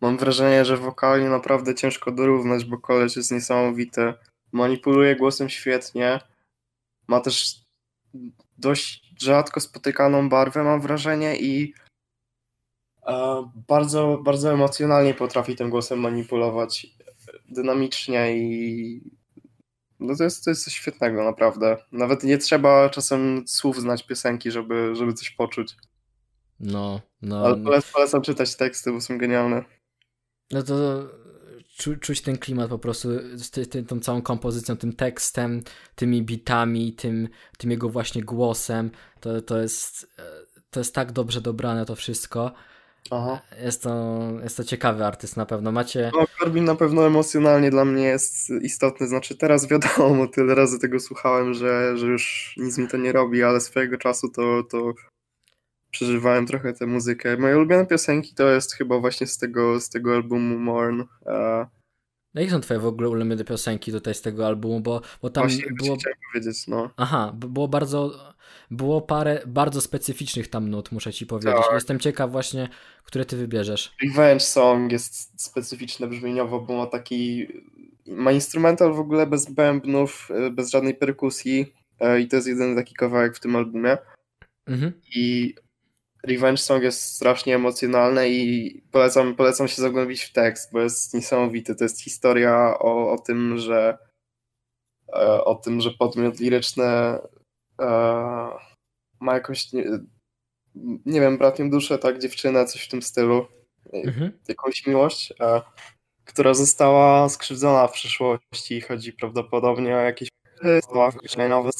[0.00, 4.12] mam wrażenie, że wokalnie naprawdę ciężko dorównać, bo koleś jest niesamowity.
[4.52, 6.20] Manipuluje głosem świetnie.
[7.08, 7.54] Ma też
[8.58, 11.74] dość rzadko spotykaną barwę, mam wrażenie, i
[13.68, 16.86] bardzo, bardzo emocjonalnie potrafi tym głosem manipulować.
[17.48, 19.20] Dynamicznie i
[20.00, 21.76] no to jest, to jest coś świetnego, naprawdę.
[21.92, 25.76] Nawet nie trzeba czasem słów znać piosenki, żeby, żeby coś poczuć.
[26.60, 27.44] No, no.
[27.46, 29.64] Ale polecam, polecam czytać teksty, bo są genialne.
[30.50, 30.74] No to
[31.76, 35.62] czu, czuć ten klimat po prostu z ty, ty, tą całą kompozycją, tym tekstem,
[35.94, 38.90] tymi bitami, tym, tym jego właśnie głosem.
[39.20, 40.22] To, to, jest, e,
[40.70, 42.52] to jest tak dobrze dobrane to wszystko.
[43.10, 43.40] Aha.
[43.62, 45.72] Jest to, jest to ciekawy artyst na pewno.
[45.72, 46.10] Macie.
[46.14, 49.08] No, Corbin na pewno emocjonalnie dla mnie jest istotny.
[49.08, 53.42] Znaczy, teraz wiadomo, tyle razy tego słuchałem, że, że już nic mi to nie robi,
[53.42, 54.92] ale swojego czasu to, to
[55.90, 57.36] przeżywałem trochę tę muzykę.
[57.36, 61.02] Moje ulubione piosenki to jest chyba właśnie z tego, z tego albumu Morn.
[61.26, 61.66] E,
[62.34, 64.80] Jakie są twoje w ogóle ulubione piosenki tutaj z tego albumu?
[64.80, 65.96] Bo, bo tam właśnie było.
[65.96, 66.90] chciałem powiedzieć, no.
[66.96, 68.12] Aha, było bardzo.
[68.70, 71.54] Było parę bardzo specyficznych tam nut, muszę ci powiedzieć.
[71.64, 71.74] Tak.
[71.74, 72.68] Jestem ciekaw właśnie,
[73.04, 73.92] które ty wybierzesz.
[74.02, 77.46] Revenge Song jest specyficzne brzmieniowo, bo ma taki.
[78.06, 81.74] Ma instrumental w ogóle bez bębnów, e, bez żadnej perkusji.
[82.00, 83.98] e, I to jest jedyny taki kawałek w tym albumie.
[84.66, 84.92] Mhm.
[85.14, 85.54] I
[86.22, 91.74] Revenge Song jest strasznie emocjonalne i polecam, polecam się zagłębić w tekst, bo jest niesamowity.
[91.74, 93.98] To jest historia o, o tym, że
[95.08, 96.84] e, o tym, że podmiot liryczny
[99.20, 99.84] ma jakąś nie,
[101.06, 103.46] nie wiem, bratnią duszę, tak, dziewczynę, coś w tym stylu.
[103.92, 104.38] Mhm.
[104.48, 105.62] Jakąś miłość, e,
[106.24, 108.80] która została skrzywdzona w przeszłości.
[108.80, 110.28] Chodzi prawdopodobnie o jakieś
[111.48, 111.70] nowe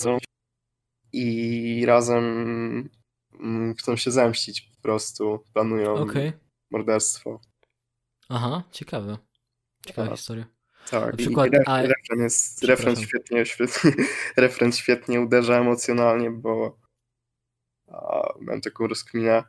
[1.12, 2.24] i razem
[3.40, 6.32] mm, chcą się zemścić po prostu, planują Okej.
[6.70, 7.40] morderstwo.
[8.28, 9.18] Aha, ciekawe.
[9.86, 10.16] Ciekawa Tak.
[10.16, 10.59] historia.
[10.90, 13.92] Tak, Na przykład, i ref, a- refren, jest, refren, świetnie, świetnie,
[14.36, 16.78] refren świetnie uderza emocjonalnie, bo
[17.88, 19.44] a, miałem taką rozkminę.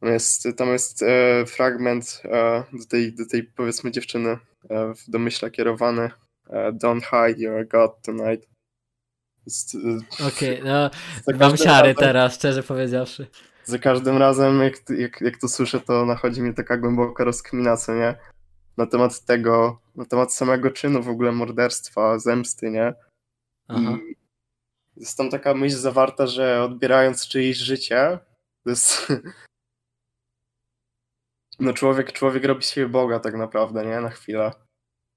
[0.00, 4.38] Tam jest, tam jest e, fragment e, do, tej, do tej powiedzmy dziewczyny
[4.70, 6.10] e, w domyśle kierowany
[6.50, 8.46] e, Don't hide your God tonight.
[10.20, 10.90] E, Okej, no
[11.26, 13.26] za mam siary razem- teraz, szczerze powiedziawszy.
[13.64, 17.94] za każdym razem, jak, jak, jak to słyszę, to nachodzi mi taka głęboka rozkmina, co
[17.94, 18.14] nie?
[18.78, 22.94] Na temat tego, na temat samego czynu w ogóle morderstwa, zemsty, nie?
[23.68, 23.98] Aha.
[24.96, 28.18] I jest tam taka myśl zawarta, że odbierając czyjeś życie,
[28.64, 29.08] to jest...
[31.60, 34.00] No człowiek, człowiek robi siebie Boga tak naprawdę, nie?
[34.00, 34.52] Na chwilę.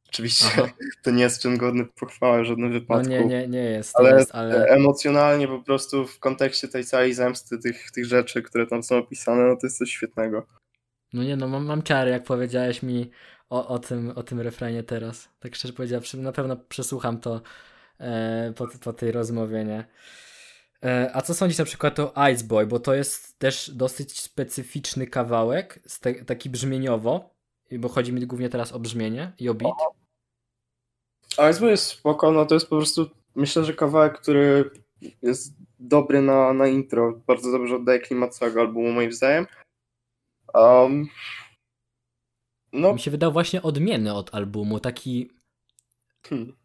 [0.09, 0.71] Oczywiście Aha.
[1.03, 3.09] to nie jest czyn godny pochwały w żadnym No wypadku.
[3.09, 7.57] nie, nie, nie jest, ale, jest, ale emocjonalnie po prostu w kontekście tej całej zemsty,
[7.57, 10.47] tych, tych rzeczy, które tam są opisane, no to jest coś świetnego.
[11.13, 13.11] no nie no, mam, mam ciary, jak powiedziałeś mi
[13.51, 15.29] o, o, tym, o tym refrenie teraz.
[15.39, 17.41] Tak szczerze powiedziawszy, na pewno przesłucham to
[17.99, 19.85] e, po, po tej rozmowie, nie?
[20.83, 25.07] E, a co sądzisz na przykład o Ice Boy, bo to jest też dosyć specyficzny
[25.07, 27.29] kawałek, te, taki brzmieniowo,
[27.71, 29.73] bo chodzi mi głównie teraz o brzmienie i o beat.
[31.51, 34.71] Iceboy jest spoko, no to jest po prostu, myślę, że kawałek, który
[35.21, 39.47] jest dobry na, na intro, bardzo dobrze oddaje klimat całego albumu moim zdaniem.
[40.53, 41.07] Um,
[42.73, 45.31] no, Mi się wydał właśnie odmienny od albumu, taki
[46.29, 46.55] hmm.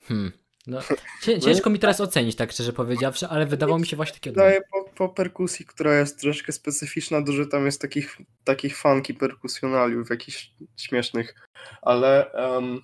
[0.00, 0.32] Hmm.
[0.66, 0.80] No,
[1.22, 4.50] cię- ciężko mi teraz ocenić, tak szczerze powiedziawszy, ale wydawał mi się właśnie taki odmienny.
[4.50, 10.10] Daje po, po perkusji, która jest troszkę specyficzna, dużo tam jest takich, takich funky perkusjonaliów,
[10.10, 11.34] jakichś śmiesznych,
[11.82, 12.82] ale um,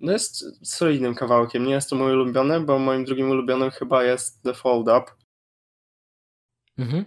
[0.00, 1.64] no jest solidnym kawałkiem.
[1.64, 5.12] Nie jest to mój ulubiony, bo moim drugim ulubionym chyba jest The Fold Up,
[6.78, 7.04] Mhm.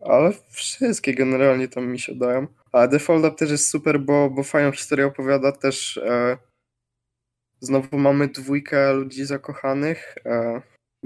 [0.00, 2.46] Ale wszystkie generalnie tam mi się dają.
[2.72, 5.96] A The Fold Up też jest super, bo, bo fajną historię opowiada też.
[5.96, 6.38] E,
[7.60, 10.14] znowu mamy dwójkę ludzi zakochanych.
[10.26, 10.62] E,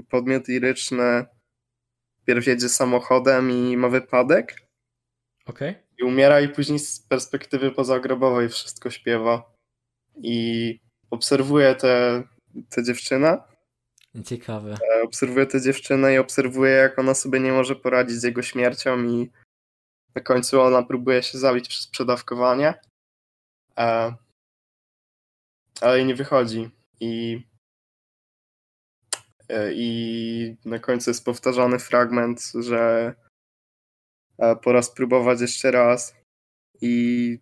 [0.09, 1.25] podmiot liryczny
[2.25, 4.55] pierw jedzie samochodem i ma wypadek.
[5.45, 5.75] Okej.
[5.97, 9.53] i umiera i później z perspektywy pozagrobowej wszystko śpiewa
[10.15, 10.79] i
[11.11, 12.23] obserwuje tę
[12.69, 13.37] tę dziewczynę,
[14.25, 14.77] Ciekawe.
[14.95, 19.03] e, obserwuje tę dziewczynę i obserwuje jak ona sobie nie może poradzić z jego śmiercią
[19.03, 19.31] i
[20.15, 22.73] na końcu ona próbuje się zabić przez przedawkowanie,
[23.77, 24.15] e,
[25.81, 26.69] ale jej nie wychodzi.
[26.99, 27.43] I
[29.49, 33.13] e, i na końcu jest powtarzany fragment, że
[34.61, 36.15] pora spróbować jeszcze raz.
[36.81, 37.39] I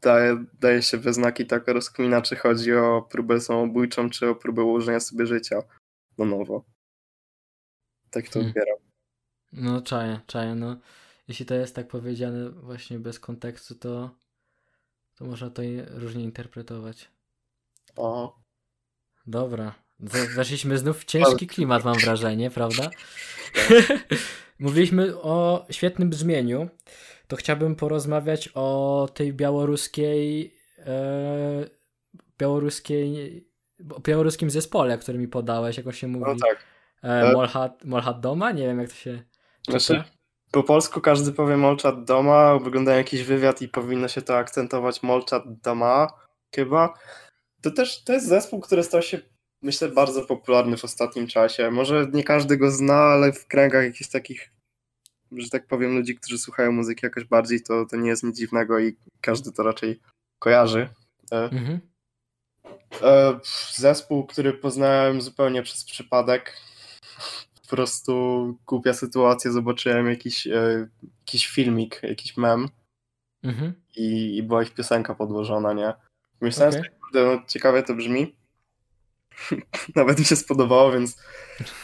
[0.00, 4.62] daje, daje się we znaki taka rozkmina, czy chodzi o próbę samobójczą, czy o próbę
[4.62, 5.62] ułożenia sobie życia
[6.18, 6.64] na nowo.
[8.10, 8.48] Tak to Hmm.
[8.48, 8.78] odbieram.
[9.52, 10.76] No czaję, czaję, no.
[11.28, 14.10] Jeśli to jest tak powiedziane właśnie bez kontekstu, to,
[15.14, 17.10] to można to różnie interpretować.
[17.96, 18.44] O,
[19.26, 19.74] Dobra.
[20.34, 22.90] Weszliśmy znów w ciężki klimat, mam wrażenie, prawda?
[24.58, 26.68] Mówiliśmy o świetnym brzmieniu.
[27.28, 31.64] To chciałbym porozmawiać o tej białoruskiej e,
[32.38, 33.44] białoruskiej
[33.80, 36.24] białoruskim zespole, który mi podałeś, jak się mówi.
[36.28, 36.64] no tak.
[37.02, 38.52] E, Molhat, Molhat Doma?
[38.52, 39.22] Nie wiem, jak to się
[39.62, 39.78] czyta.
[39.78, 40.04] Znaczy,
[40.50, 45.42] po polsku każdy powie Molchat Doma, wygląda jakiś wywiad i powinno się to akcentować Molchat
[45.46, 46.08] Dama
[46.54, 46.94] chyba.
[47.62, 49.18] To też to jest zespół, który stał się
[49.62, 51.70] myślę bardzo popularny w ostatnim czasie.
[51.70, 54.50] Może nie każdy go zna, ale w kręgach jakichś takich
[55.36, 58.78] że tak powiem ludzi, którzy słuchają muzyki jakoś bardziej, to, to nie jest nic dziwnego
[58.78, 60.00] i każdy to raczej
[60.38, 60.88] kojarzy.
[61.32, 61.80] E, Mhm.
[63.02, 63.40] E,
[63.74, 66.56] Zespół, który poznałem zupełnie przez przypadek.
[67.62, 68.14] Po prostu
[68.66, 70.88] głupia sytuacja, zobaczyłem jakiś, e,
[71.20, 72.68] jakiś filmik, jakiś mem
[73.42, 73.74] Mhm.
[73.96, 75.92] i, i była ich piosenka podłożona, nie?
[76.40, 78.36] Myślałem sobie, kurde, no ciekawie to brzmi.
[79.96, 81.16] Nawet mi się spodobało, więc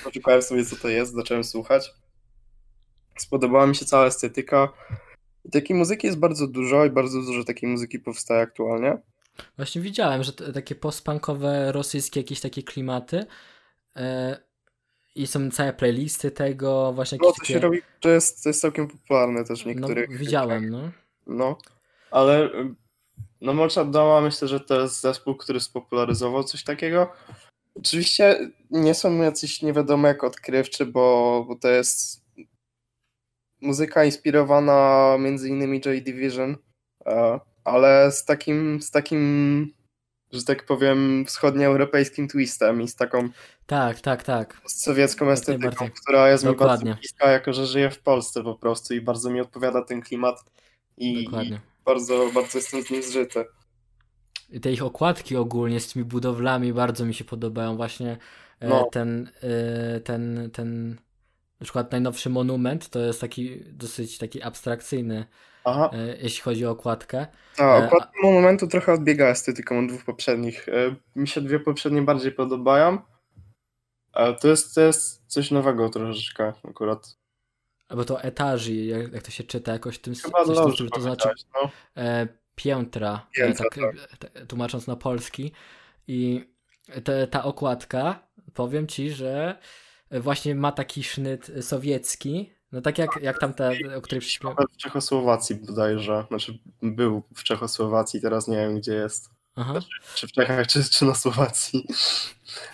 [0.05, 1.93] poszukałem sobie co to jest, zacząłem słuchać.
[3.21, 4.69] Spodobała mi się cała estetyka.
[5.45, 8.99] I takiej muzyki jest bardzo dużo i bardzo dużo takiej muzyki powstaje aktualnie.
[9.57, 13.27] Właśnie widziałem, że takie postpunkowe rosyjskie jakieś takie klimaty
[13.97, 14.37] e,
[15.15, 17.61] i są całe playlisty tego, właśnie No to się takie...
[17.67, 20.17] robi, to jest, to jest całkiem popularne też w No, niektórych.
[20.19, 20.91] widziałem, no.
[21.27, 21.59] No,
[22.11, 22.75] ale y,
[23.41, 27.13] no Molchat Doma myślę, że to jest zespół, który spopularyzował coś takiego.
[27.75, 32.21] Oczywiście nie są jacyś nie wiadomo jak odkrywczy, bo, bo to jest
[33.61, 36.57] muzyka inspirowana między innymi Joy Division,
[37.07, 39.73] e, ale z takim, z takim,
[40.33, 43.29] że tak powiem, wschodnioeuropejskim twistem i z taką
[43.66, 44.61] Tak, tak, tak.
[44.66, 46.85] sowiecką estetyką, która jest mi Dokładnie.
[46.87, 50.44] bardzo bliska, jako że żyję w Polsce po prostu i bardzo mi odpowiada ten klimat
[50.96, 51.61] i, i Dokładnie.
[51.85, 53.44] bardzo, bardzo jestem z nim zżyty.
[54.51, 57.77] I te ich okładki ogólnie z tymi budowlami bardzo mi się podobają.
[57.77, 58.16] Właśnie
[58.61, 58.88] e, No.
[58.92, 60.96] ten, e, ten, ten,
[61.61, 65.27] na przykład najnowszy monument to jest taki dosyć taki abstrakcyjny,
[65.64, 67.27] Aha, e, jeśli chodzi o okładkę.
[67.57, 70.68] ta e, okładka momentu trochę odbiega estetyką od dwóch poprzednich.
[70.68, 72.99] E, Mi się dwie poprzednie bardziej podobają.
[74.12, 77.16] Ale to jest, to jest coś nowego troszeczkę akurat.
[77.88, 81.01] Albo to etaży, jak, jak to się czyta jakoś w tym Chyba coś dobrze to
[81.01, 81.70] znaczy no.
[81.96, 85.53] e, piętra, Piętra, e, tak, e, tłumacząc na polski.
[86.09, 86.51] I
[87.05, 89.59] te, ta okładka, powiem ci, że
[90.11, 94.68] właśnie ma taki sznyt sowiecki, No tak jak, jak tam te, o której przyśpiewałem.
[94.73, 99.31] W Czechosłowacji bodajże, znaczy był w Czechosłowacji, teraz nie wiem gdzie jest.
[99.57, 99.81] Aha.
[100.14, 101.87] Czy w Czechach, czy, czy na Słowacji.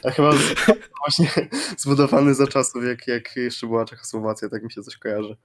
[0.05, 0.33] A chyba
[1.07, 1.31] właśnie
[1.79, 5.37] zbudowany za czasów, jak, jak jeszcze była Czechosłowacja, tak mi się coś kojarzy.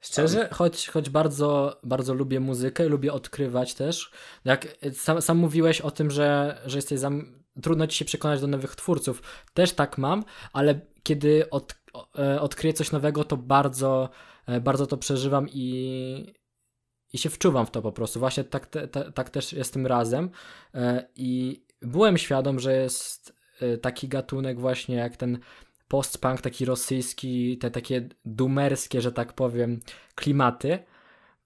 [0.00, 4.10] Szczerze, choć, choć bardzo, bardzo lubię muzykę, lubię odkrywać też.
[4.44, 7.37] Jak sam, sam mówiłeś o tym, że, że jesteś zam...
[7.62, 9.22] trudno ci się przekonać do nowych twórców.
[9.54, 11.80] Też tak mam, ale kiedy od,
[12.18, 14.10] e, odkryję coś nowego, to bardzo,
[14.46, 16.34] e, bardzo to przeżywam i,
[17.12, 18.20] i się wczuwam w to po prostu.
[18.20, 20.30] Właśnie tak, te, te, tak też jest tym razem.
[20.74, 23.38] E, I byłem świadom, że jest
[23.82, 25.38] taki gatunek właśnie jak ten
[25.88, 29.80] post-punk taki rosyjski, te takie dumerskie, że tak powiem,
[30.14, 30.78] klimaty.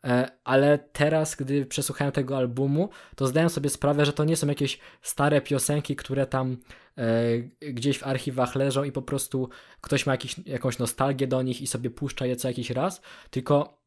[0.04, 4.46] E, ale teraz, gdy przesłuchałem tego albumu, to zdałem sobie sprawę, że to nie są
[4.46, 6.56] jakieś stare piosenki, które tam
[6.98, 7.38] e,
[7.72, 9.48] gdzieś w archiwach leżą i po prostu
[9.80, 13.82] ktoś ma jakiś, jakąś nostalgię do nich i sobie puszcza je co jakiś raz, tylko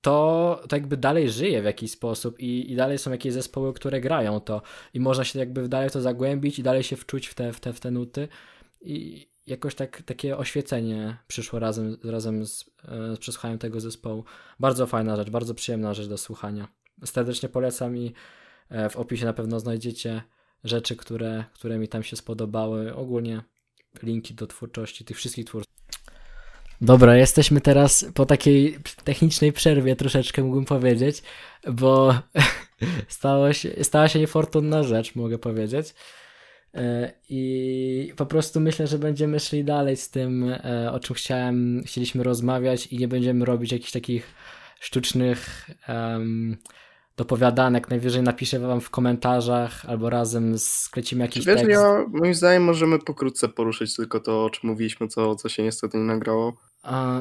[0.00, 4.00] to, to jakby dalej żyje w jakiś sposób i, i dalej są jakieś zespoły, które
[4.00, 4.62] grają to
[4.94, 7.72] i można się jakby dalej to zagłębić i dalej się wczuć w te, w te,
[7.72, 8.28] w te nuty
[8.80, 14.24] i jakoś tak, takie oświecenie przyszło razem, razem z, e, z przesłuchaniem tego zespołu.
[14.60, 16.68] Bardzo fajna rzecz, bardzo przyjemna rzecz do słuchania.
[17.04, 18.12] Serdecznie polecam i
[18.68, 20.22] e, w opisie na pewno znajdziecie
[20.64, 22.94] rzeczy, które, które mi tam się spodobały.
[22.94, 23.42] Ogólnie
[24.02, 25.74] linki do twórczości tych wszystkich twórców.
[26.80, 31.22] Dobra, jesteśmy teraz po takiej technicznej przerwie, troszeczkę mógłbym powiedzieć,
[31.72, 32.14] bo
[33.08, 35.94] stało się, stała się niefortunna rzecz, mogę powiedzieć.
[36.74, 41.82] E, I po prostu myślę, że będziemy szli dalej z tym, e, o czym chciałem,
[41.86, 44.34] chcieliśmy rozmawiać i nie będziemy robić jakichś takich
[44.80, 46.56] sztucznych um,
[47.16, 47.90] dopowiadanek.
[47.90, 51.70] Najwyżej napiszę wam w komentarzach albo razem sklecimy jakiś Wiesz, tekst.
[51.70, 55.98] Ja, moim zdaniem możemy pokrótce poruszyć tylko to, o czym mówiliśmy, co, co się niestety
[55.98, 56.56] nie nagrało.
[56.82, 57.20] A...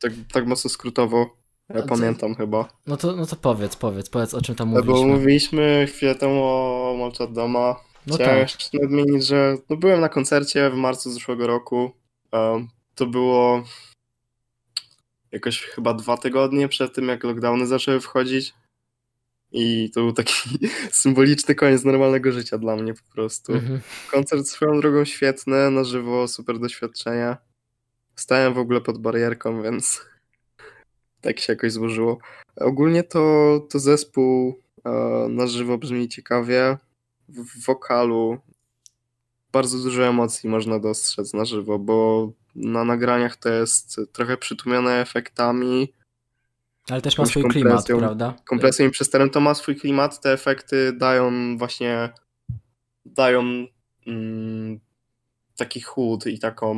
[0.00, 1.40] Tak, tak mocno skrótowo.
[1.74, 2.68] Ja pamiętam chyba.
[2.86, 4.94] No to, no to powiedz, powiedz, powiedz o czym tam mówiliśmy.
[4.94, 8.54] Bo mówiliśmy chwilę temu o Molchat Doma, no Chciałem tak.
[8.54, 11.90] jeszcze nadmienić, że no byłem na koncercie w marcu zeszłego roku.
[12.32, 13.64] Um, to było
[15.32, 18.54] jakoś chyba dwa tygodnie przed tym, jak lockdowny zaczęły wchodzić.
[19.52, 20.32] I to był taki
[21.02, 23.52] symboliczny koniec normalnego życia dla mnie po prostu.
[23.52, 23.80] Mhm.
[24.10, 27.36] Koncert swoją drogą świetny, na żywo super doświadczenie.
[28.16, 30.00] Stałem w ogóle pod barierką, więc
[31.22, 32.18] tak się jakoś złożyło.
[32.56, 34.90] Ogólnie to, to zespół e,
[35.28, 36.76] na żywo brzmi ciekawie
[37.30, 38.38] w wokalu
[39.52, 45.94] bardzo dużo emocji można dostrzec na żywo, bo na nagraniach to jest trochę przytłumione efektami.
[46.90, 48.34] Ale też ma swój klimat, prawda?
[48.44, 50.20] Kompresją i przesterem to ma swój klimat.
[50.20, 52.12] Te efekty dają właśnie
[53.04, 53.66] dają
[54.06, 54.80] mm,
[55.56, 56.76] taki chłód i taką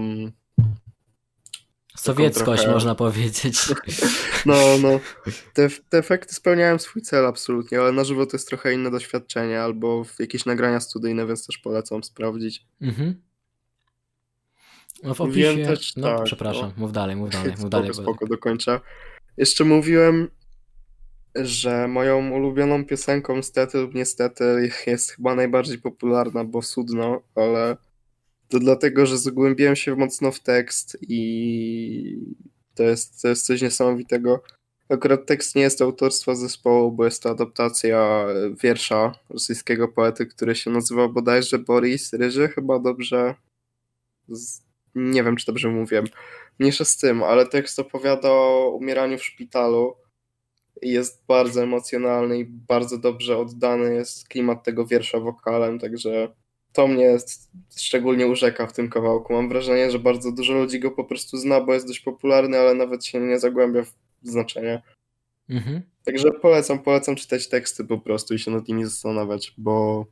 [1.97, 2.75] Sowieckość trochę...
[2.75, 3.59] można powiedzieć.
[4.47, 5.01] No, no.
[5.53, 9.61] Te, te, efekty spełniają swój cel absolutnie, ale na żywo to jest trochę inne doświadczenie,
[9.61, 12.67] albo jakieś nagrania studyjne, więc też polecam sprawdzić.
[12.81, 13.23] Mhm.
[15.03, 15.67] No w opisie...
[15.67, 16.73] Też, no, tak, przepraszam, no.
[16.77, 17.95] mów dalej, mów dalej, mów spoko, dalej.
[17.95, 18.81] Spoko, dokończę.
[19.37, 20.29] Jeszcze mówiłem,
[21.35, 27.77] że moją ulubioną piosenką stety lub niestety jest chyba najbardziej popularna, bo Sudno, ale
[28.53, 32.19] to dlatego, że zagłębiłem się mocno w tekst i
[32.75, 34.43] to jest, to jest coś niesamowitego.
[34.89, 38.27] Akurat tekst nie jest autorstwa zespołu, bo jest to adaptacja
[38.63, 43.35] wiersza rosyjskiego poety, który się nazywa bodajże Boris Ryży, chyba dobrze.
[44.95, 46.03] Nie wiem, czy dobrze mówię.
[46.59, 49.97] Mniejsza z tym, ale tekst opowiada o umieraniu w szpitalu
[50.83, 56.29] jest bardzo emocjonalny i bardzo dobrze oddany jest klimat tego wiersza wokalem, także
[56.73, 57.19] to mnie
[57.77, 59.33] szczególnie urzeka w tym kawałku.
[59.33, 62.75] Mam wrażenie, że bardzo dużo ludzi go po prostu zna, bo jest dość popularny, ale
[62.75, 64.83] nawet się nie zagłębia w znaczenie.
[65.49, 65.83] Mhm.
[66.05, 70.07] Także polecam, polecam czytać teksty po prostu i się nad nimi zastanawiać, bo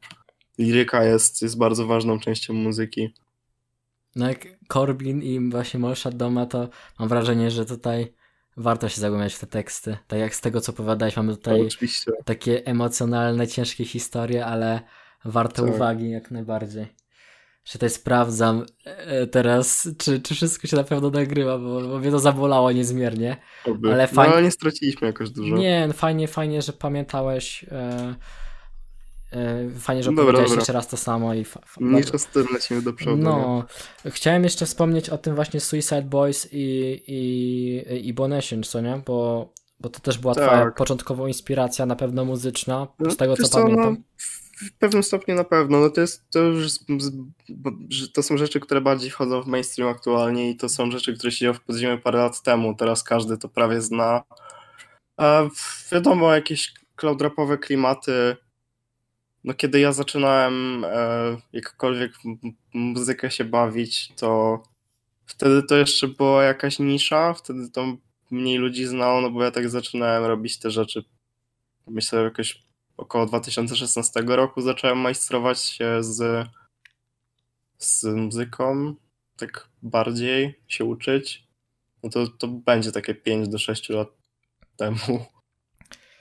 [0.59, 3.15] liryka jest, jest bardzo ważną częścią muzyki.
[4.17, 6.69] No jak Corbin i właśnie Molsza Doma, to
[6.99, 8.13] mam wrażenie, że tutaj
[8.57, 9.97] warto się zagłębiać w te teksty.
[10.07, 11.69] Tak jak z tego, co opowiadałeś, mamy tutaj
[12.07, 14.81] no, takie emocjonalne, ciężkie historie, ale
[15.25, 15.75] warte tak.
[15.75, 17.01] uwagi jak najbardziej.
[17.65, 22.11] Że tutaj sprawdzam e, teraz, czy, czy wszystko się na pewno nagrywa, bo, bo mnie
[22.11, 23.37] to zabolało niezmiernie.
[23.65, 23.93] Oby.
[23.93, 24.35] Ale fajnie...
[24.35, 25.57] No, nie straciliśmy jakoś dużo.
[25.57, 27.65] Nie, no fajnie, fajnie, że pamiętałeś.
[27.65, 28.15] E,
[29.33, 31.35] e, fajnie, że dobra, powiedziałeś jeszcze raz to samo.
[31.35, 33.17] i fa, fa, Mniejsza z tym lecimy do przodu.
[33.17, 33.65] No,
[34.05, 34.11] nie?
[34.11, 39.03] chciałem jeszcze wspomnieć o tym właśnie Suicide Boys i, i, i Bonation, co nie?
[39.07, 40.45] Bo, bo to też była tak.
[40.45, 43.97] twoja początkowa inspiracja, na pewno muzyczna, z tego co, co pamiętam.
[43.99, 44.05] No,
[44.61, 45.81] w pewnym stopniu na pewno.
[45.81, 46.69] No to jest to już
[48.15, 51.39] to są rzeczy, które bardziej wchodzą w mainstream aktualnie i to są rzeczy, które się
[51.39, 52.75] dzieją w podziemiu parę lat temu.
[52.75, 54.23] Teraz każdy to prawie zna.
[55.17, 55.43] A
[55.93, 58.37] wiadomo, jakieś cloud rapowe klimaty.
[59.45, 62.13] No kiedy ja zaczynałem e, jakkolwiek
[62.75, 64.63] muzykę się bawić, to
[65.27, 67.97] wtedy to jeszcze była jakaś nisza, wtedy to
[68.31, 71.05] mniej ludzi znało, no bo ja tak zaczynałem robić te rzeczy.
[71.87, 72.70] Myślę, jakoś
[73.01, 76.49] około 2016 roku zacząłem majstrować się z,
[77.79, 78.95] z muzyką,
[79.37, 81.47] tak bardziej się uczyć.
[82.03, 84.09] No to, to będzie takie 5 do 6 lat
[84.77, 84.99] temu.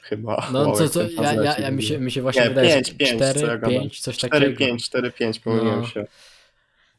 [0.02, 0.48] Chyba.
[0.52, 3.16] No co, co ja, ja, ja, mi, się, mi się właśnie nie, wydaje, 5, 5,
[3.16, 4.58] 4, co 5, coś 4, takiego.
[4.58, 5.88] 5, 4, 5, pomyliłem no.
[5.88, 6.06] się.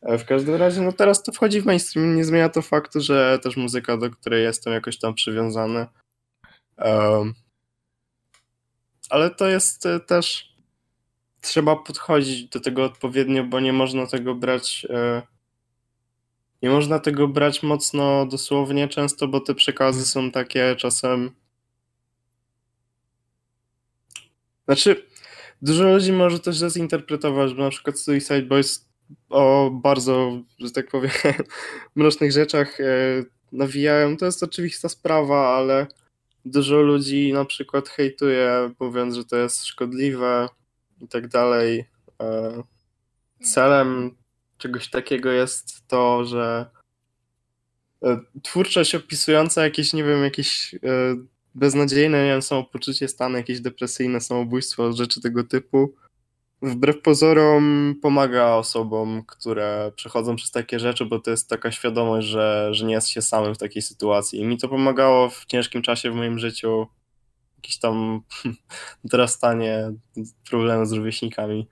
[0.02, 3.38] E, w każdym razie, no teraz to wchodzi w mainstream, nie zmienia to faktu, że
[3.42, 5.86] też muzyka, do której jestem jakoś tam przywiązany.
[6.78, 7.34] Um,
[9.10, 10.54] ale to jest e, też
[11.40, 15.22] trzeba podchodzić do tego odpowiednio, bo nie można tego brać e,
[16.62, 21.30] nie można tego brać mocno dosłownie często, bo te przekazy są takie czasem
[24.64, 25.06] znaczy
[25.62, 28.90] dużo ludzi może też zinterpretować, bo na przykład Suicide Boys
[29.28, 31.10] o bardzo, że tak powiem,
[31.96, 32.84] mrocznych rzeczach e,
[33.52, 34.16] nawijają.
[34.16, 35.86] To jest oczywista sprawa, ale
[36.44, 40.48] dużo ludzi na przykład hejtuje, mówiąc, że to jest szkodliwe
[41.00, 41.84] i tak dalej.
[42.22, 42.62] E,
[43.52, 44.16] celem
[44.58, 46.70] czegoś takiego jest to, że
[48.04, 50.74] e, twórczość opisująca jakieś, nie wiem, jakieś
[51.54, 55.94] beznadziejne, nie wiem, samopoczucie, stany jakieś depresyjne, samobójstwo, rzeczy tego typu,
[56.62, 62.68] wbrew pozorom pomaga osobom, które przechodzą przez takie rzeczy, bo to jest taka świadomość, że,
[62.74, 64.40] że nie jest się samym w takiej sytuacji.
[64.40, 66.86] I mi to pomagało w ciężkim czasie w moim życiu.
[67.56, 68.20] Jakiś tam
[69.10, 69.92] teraz stanie
[70.50, 71.68] problemy z rówieśnikami.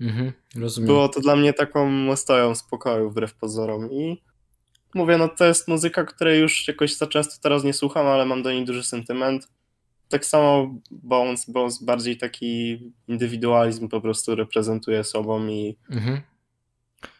[0.00, 0.86] Mhm, rozumiem.
[0.86, 4.22] Było to dla mnie taką ostoją spokoju wbrew pozorom i
[4.94, 8.42] mówię, no to jest muzyka, której już jakoś za często teraz nie słucham, ale mam
[8.42, 9.48] do niej duży sentyment
[10.12, 16.20] tak samo Bones, Bones bardziej taki indywidualizm po prostu reprezentuje sobą i mhm.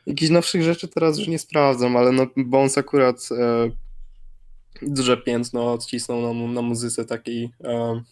[0.06, 3.70] jakichś nowszych rzeczy teraz już nie sprawdzam, ale no Bones akurat e,
[4.82, 8.02] duże piętno odcisnął na, na muzyce takiej e,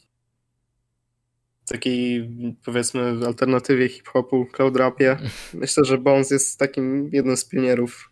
[1.66, 2.30] takiej
[2.64, 5.16] powiedzmy alternatywie hip-hopu, cloud rapie.
[5.54, 8.10] Myślę, że Bones jest takim jednym z pionierów.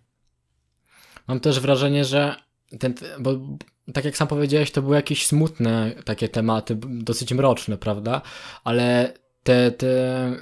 [1.29, 2.37] Mam też wrażenie, że
[2.79, 3.59] ten, bo
[3.95, 8.23] tak jak sam powiedziałeś, to były jakieś smutne takie tematy, dosyć mroczne, prawda?
[8.65, 9.13] Ale
[9.43, 10.33] te, te,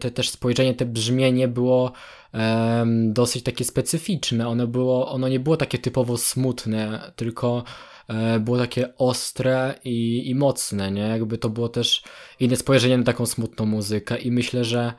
[0.00, 1.92] te też spojrzenie, te brzmienie było
[2.34, 4.48] um, dosyć takie specyficzne.
[4.48, 7.64] Ono, było, ono nie było takie typowo smutne, tylko
[8.08, 11.02] e, było takie ostre i, i mocne, nie?
[11.02, 12.02] Jakby to było też
[12.40, 14.92] inne spojrzenie na taką smutną muzykę i myślę, że,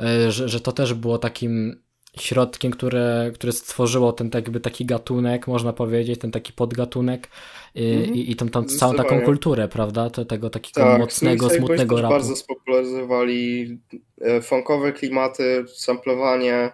[0.00, 1.85] e, że, że to też było takim
[2.18, 7.28] środkiem, które, które stworzyło ten jakby taki gatunek, można powiedzieć, ten taki podgatunek
[7.74, 8.16] i, mm -hmm.
[8.16, 10.10] i, i tą, tą całą taką kulturę, prawda?
[10.10, 12.14] To, tego takiego tak, mocnego, smutnego rapu.
[12.14, 13.78] bardzo spopularyzowali
[14.20, 16.72] e, funkowe klimaty, samplowanie.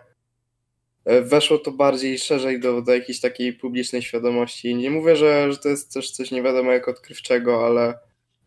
[1.05, 4.74] E, weszło to bardziej szerzej do, do jakiejś takiej publicznej świadomości.
[4.74, 7.99] Nie mówię, że, że to jest też coś nie wiadomo jak odkrywczego, ale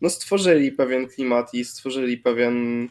[0.02, 2.88] no stworzyli pewien klimat i stworzyli pewien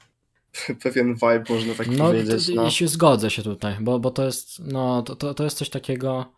[0.83, 2.49] pewien vibe, można tak no, powiedzieć.
[2.55, 5.71] No, się zgodzę się tutaj, bo, bo to jest, no, to, to, to jest coś
[5.71, 6.33] takiego,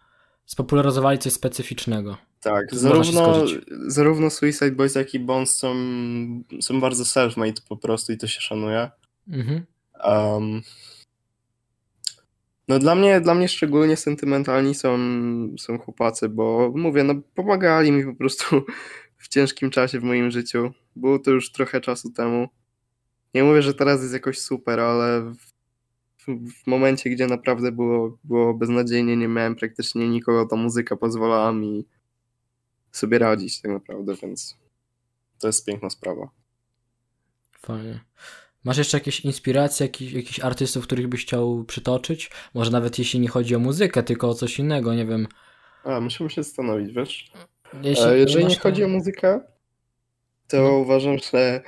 [0.47, 2.17] spopularyzowali coś specyficznego.
[2.41, 3.45] Tak, zarówno,
[3.87, 5.75] zarówno Suicide Boys, jak i Bones są,
[6.61, 8.91] są bardzo self-made po prostu i to się szanuje.
[9.29, 9.67] Mhm.
[10.05, 10.63] Um,
[12.69, 14.99] no dla mnie, dla mnie szczególnie sentymentalni są,
[15.59, 18.45] są chłopacy, bo mówię, no pomagali mi po prostu
[19.19, 20.73] w ciężkim czasie w moim życiu.
[20.97, 22.49] Było to już trochę czasu temu.
[23.37, 25.37] Nie mówię, że teraz jest jakoś super, ale w,
[26.63, 31.87] w momencie, gdzie naprawdę było, było beznadziejnie, nie miałem praktycznie nikogo, ta muzyka pozwalała mi
[32.93, 34.57] sobie radzić tak naprawdę, więc
[35.39, 36.29] to jest piękna sprawa.
[37.61, 38.01] Fajnie.
[38.65, 42.31] Masz jeszcze jakieś inspiracje, jakichś, jakichś artystów, których byś chciał przytoczyć?
[42.55, 45.27] Może nawet jeśli nie chodzi o muzykę, tylko o coś innego, nie wiem.
[45.85, 47.33] A, musimy się zastanowić, wiesz?
[47.83, 49.41] Jeśli e, Jeżeli nie, chodzi o muzykę,
[50.49, 50.73] to no.
[50.73, 51.63] uważam, że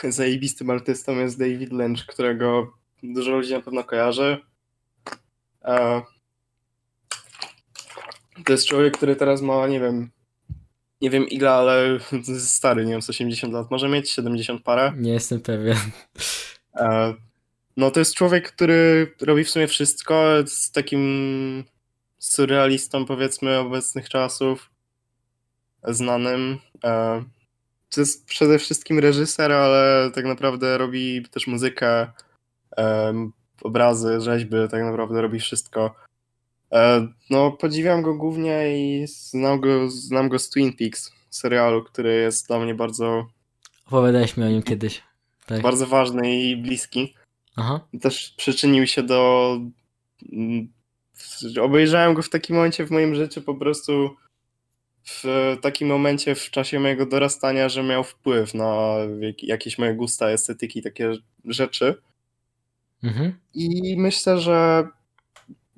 [0.08, 2.72] zajebistym artystą jest David Lynch, którego
[3.02, 4.38] dużo ludzi na pewno kojarzy.
[8.44, 10.10] To jest człowiek, który teraz ma, nie wiem,
[11.00, 11.98] nie wiem ile, ale
[12.38, 14.92] stary, nie wiem, z 80 lat, może mieć 70 parę.
[14.96, 15.76] Nie jestem pewien.
[17.76, 21.64] No to jest człowiek, który robi w sumie wszystko, z takim
[22.18, 24.70] surrealistą powiedzmy obecnych czasów,
[25.88, 26.58] znanym.
[27.94, 32.12] To jest przede wszystkim reżyser, ale tak naprawdę robi też muzykę,
[32.76, 33.32] em,
[33.62, 35.94] obrazy, rzeźby, tak naprawdę robi wszystko.
[36.72, 42.14] E, no, podziwiam go głównie i znam go, znam go z Twin Peaks, serialu, który
[42.14, 43.26] jest dla mnie bardzo,
[43.86, 45.02] Opowiadałeś mi o nim kiedyś.
[45.46, 45.62] Tak.
[45.62, 47.14] bardzo ważny i bliski.
[47.56, 47.80] Aha.
[48.00, 49.58] Też przyczynił się do.
[50.32, 50.68] mm,
[51.60, 54.16] Obejrzałem go w takim momencie w moim życiu po prostu
[55.04, 60.30] w takim momencie w czasie mojego dorastania, że miał wpływ na jak- jakieś moje gusta,
[60.30, 61.12] estetyki, takie
[61.44, 61.94] rzeczy.
[63.04, 63.38] Mhm.
[63.54, 64.88] I myślę, że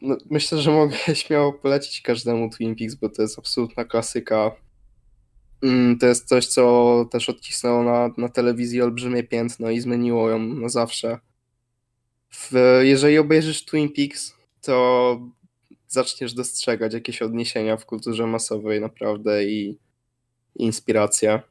[0.02, 4.50] no, myślę, że mogę śmiało polecić każdemu Twin Peaks, bo to jest absolutna klasyka.
[5.62, 10.38] Mm, To jest coś, co też odcisnęło na, na telewizji olbrzymie piętno i zmieniło ją
[10.38, 11.18] na zawsze.
[12.30, 12.52] W,
[12.82, 15.20] jeżeli obejrzysz Twin Peaks, to
[15.94, 19.78] zaczniesz dostrzegać jakieś odniesienia w kulturze masowej naprawdę i,
[20.56, 21.42] i inspiracje.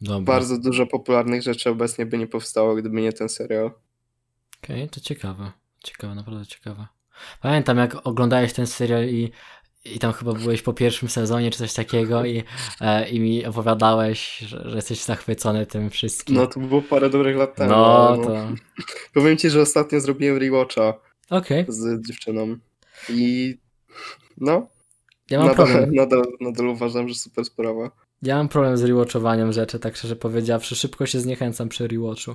[0.00, 0.20] Dobra.
[0.34, 3.70] Bardzo dużo popularnych rzeczy obecnie by nie powstało, gdyby nie ten serial.
[4.64, 5.52] Okej, to ciekawe.
[5.84, 6.86] Ciekawe, naprawdę ciekawe.
[7.40, 9.30] Pamiętam, jak oglądałeś ten serial i,
[9.84, 12.42] i tam chyba byłeś po pierwszym sezonie czy coś takiego i,
[12.80, 16.36] e, i mi opowiadałeś, że, że jesteś zachwycony tym wszystkim.
[16.36, 17.70] No to było parę dobrych lat temu.
[17.70, 18.48] no ale to...
[19.14, 20.94] Powiem ci, że ostatnio zrobiłem rewatcha
[21.30, 22.56] Okej, z dziewczyną
[23.08, 23.54] i
[24.36, 24.68] no,
[25.30, 25.94] ja mam nadal, problem.
[26.02, 27.90] nadal, nadal uważam, że super sprawa.
[28.22, 30.76] Ja mam problem z rewatchowaniem rzeczy, tak szczerze powiedziawszy.
[30.76, 32.34] Szybko się zniechęcam przy rewatchu.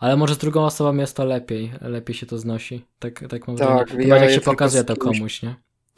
[0.00, 1.72] Ale może z drugą osobą jest to lepiej.
[1.80, 2.84] Lepiej się to znosi.
[2.98, 4.04] Tak, tak mam Tak, wrażenie.
[4.04, 5.54] Chyba ja jak się pokazuje to komuś, nie?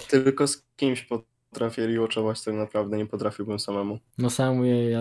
[0.09, 1.09] Tylko z kimś
[1.51, 3.99] potrafię rewatchować tak naprawdę, nie potrafiłbym samemu.
[4.19, 5.01] No sam ja, ja,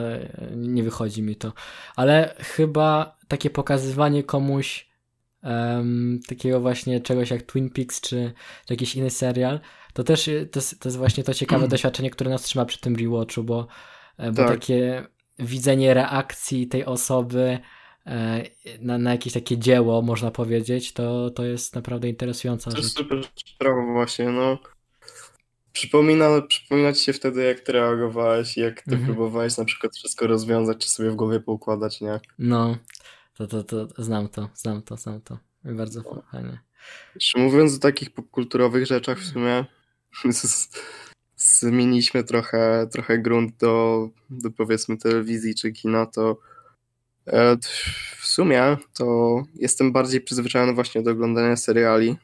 [0.55, 1.53] nie wychodzi mi to.
[1.95, 4.92] Ale chyba takie pokazywanie komuś
[5.43, 8.33] em, takiego właśnie czegoś jak Twin Peaks czy,
[8.65, 9.59] czy jakiś inny serial,
[9.93, 12.95] to też to jest, to jest właśnie to ciekawe doświadczenie, które nas trzyma przy tym
[12.95, 13.67] rewatchu, bo,
[14.17, 14.47] e, bo Tak.
[14.49, 15.05] takie
[15.39, 17.59] widzenie reakcji tej osoby
[18.05, 18.43] e,
[18.79, 22.97] na, na jakieś takie dzieło, można powiedzieć, to, to jest naprawdę interesująca To jest rzecz.
[22.97, 24.57] super sprawa właśnie, no.
[25.73, 29.05] Przypomina, przypomina ci się wtedy, jak ty reagowałeś jak ty Mhm.
[29.05, 32.19] próbowałeś na przykład wszystko rozwiązać, czy sobie w głowie poukładać, nie?
[32.39, 32.77] No,
[33.37, 35.37] to, to, to znam to, znam to, znam to.
[35.63, 36.59] Bardzo fajnie.
[37.15, 39.65] Jeszcze mówiąc o takich popkulturowych rzeczach w sumie
[41.37, 46.37] zmieniliśmy trochę, trochę grunt do, do powiedzmy telewizji czy kina, to
[47.27, 47.57] e,
[48.17, 52.17] w sumie to jestem bardziej przyzwyczajony właśnie do oglądania seriali,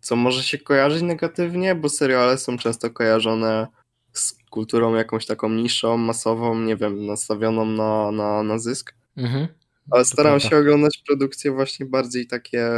[0.00, 3.66] co może się kojarzyć negatywnie, bo seriale są często kojarzone
[4.12, 8.94] z kulturą jakąś taką niższą, masową, nie wiem, nastawioną na, na, na zysk.
[9.16, 9.48] Mhm.
[9.90, 12.70] Ale staram się oglądać produkcje właśnie bardziej takie,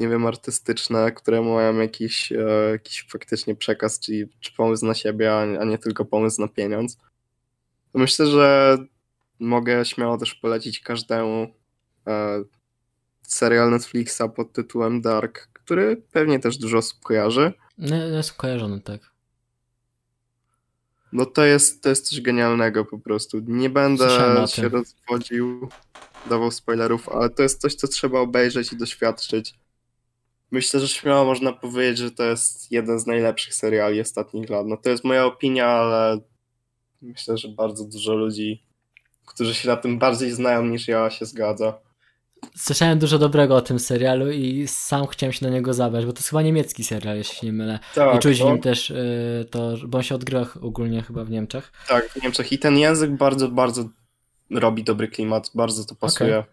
[0.00, 5.32] nie wiem, artystyczne, które mają jakiś, e, jakiś faktycznie przekaz, czy, czy pomysł na siebie,
[5.32, 6.98] a, a nie tylko pomysł na pieniądz.
[7.94, 8.78] Myślę, że
[9.38, 11.54] mogę śmiało też polecić każdemu
[12.06, 12.44] e,
[13.22, 17.52] serial Netflixa pod tytułem Dark, który pewnie też dużo osób kojarzy.
[17.78, 19.15] No, jest kojarzony, tak.
[21.12, 23.38] No to jest, to jest coś genialnego po prostu.
[23.46, 24.08] Nie będę
[24.48, 25.68] się rozwodził,
[26.30, 29.54] dawał spoilerów, ale to jest coś, co trzeba obejrzeć i doświadczyć.
[30.50, 34.66] Myślę, że śmiało można powiedzieć, że to jest jeden z najlepszych seriali ostatnich lat.
[34.66, 36.20] No to jest moja opinia, ale
[37.02, 38.62] myślę, że bardzo dużo ludzi,
[39.26, 41.78] którzy się na tym bardziej znają niż ja, się zgadza.
[42.56, 46.18] Słyszałem dużo dobrego o tym serialu i sam chciałem się do niego zabrać, bo to
[46.18, 47.78] jest chyba niemiecki serial, jeśli się nie mylę.
[47.92, 51.24] I Tak, czuć w no, nim też y, to, bo on się odgrywa ogólnie chyba
[51.24, 51.72] w Niemczech.
[51.88, 52.52] tak, w Niemczech.
[52.52, 53.88] I ten język bardzo, bardzo
[54.50, 56.44] robi dobry klimat, bardzo to pasuje.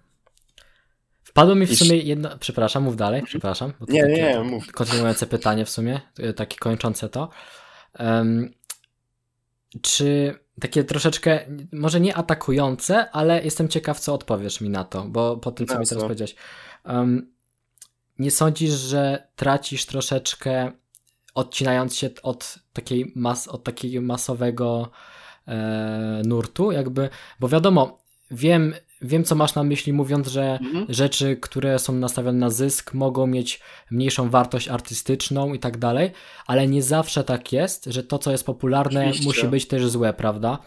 [1.23, 2.37] Wpadło mi w I- sumie jedno...
[2.39, 3.73] Przepraszam, mów dalej, przepraszam.
[3.89, 4.71] Nie, takie nie, mów.
[4.71, 7.29] Kontynuujące pytanie w sumie, y, takie kończące to.
[7.93, 8.53] Em,
[9.81, 11.39] czy takie troszeczkę,
[11.71, 15.79] może nie atakujące, ale jestem ciekaw, co odpowiesz mi na to, bo po tym, co
[15.79, 16.35] mi teraz powiedziałeś.
[16.83, 17.33] Em,
[18.19, 20.71] nie sądzisz, że tracisz troszeczkę,
[21.35, 24.91] odcinając się od takiej, mas, od takiego masowego
[25.47, 28.73] e, nurtu, jakby, bo wiadomo, wiem,
[29.03, 30.85] wiem, co masz na myśli, mówiąc, że Mhm.
[30.89, 36.11] rzeczy, które są nastawione na zysk, mogą mieć mniejszą wartość artystyczną i tak dalej,
[36.47, 39.25] ale nie zawsze tak jest, że to, co jest popularne, Oczywiście.
[39.27, 40.57] musi być też złe, prawda?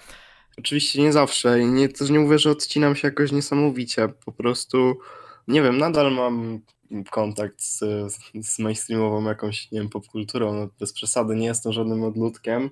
[0.58, 4.08] Oczywiście nie zawsze i nie, też nie mówię, że odcinam się jakoś niesamowicie.
[4.24, 4.98] Po prostu,
[5.48, 6.60] nie wiem, nadal mam
[7.10, 7.78] kontakt z,
[8.42, 12.70] z mainstreamową jakąś, nie wiem, popkulturą, no bez przesady, nie jestem żadnym odludkiem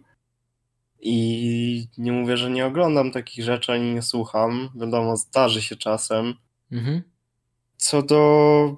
[1.05, 4.71] i nie mówię, że nie oglądam takich rzeczy, ani nie słucham.
[4.75, 6.35] Wiadomo, zdarzy się czasem.
[6.73, 7.03] Mhm.
[7.77, 8.77] Co do,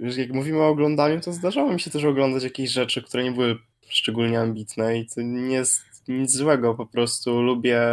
[0.00, 3.58] jak mówimy o oglądaniu, to zdarzało mi się też oglądać jakieś rzeczy, które nie były
[3.88, 7.86] szczególnie ambitne i to nie jest nic złego, po prostu lubię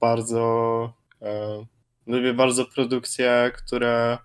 [0.00, 1.64] bardzo E,
[2.06, 4.18] lubię bardzo produkcje, które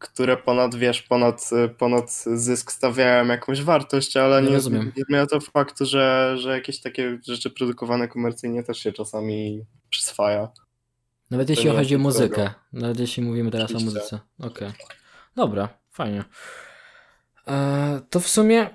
[0.00, 4.56] które ponad, wiesz, ponad, ponad zysk stawiają jakąś wartość, ale nie, nie,
[4.96, 10.48] nie zmienia to faktu, że, że jakieś takie rzeczy produkowane komercyjnie też się czasami przyswaja.
[11.30, 12.50] Nawet jeśli chodzi o muzykę.
[12.72, 13.90] Nawet jeśli mówimy teraz Oczywiście.
[13.90, 14.18] o muzyce.
[14.38, 14.68] Okej.
[14.68, 14.96] Okay.
[15.36, 16.24] Dobra, fajnie.
[17.48, 18.70] E, to w sumie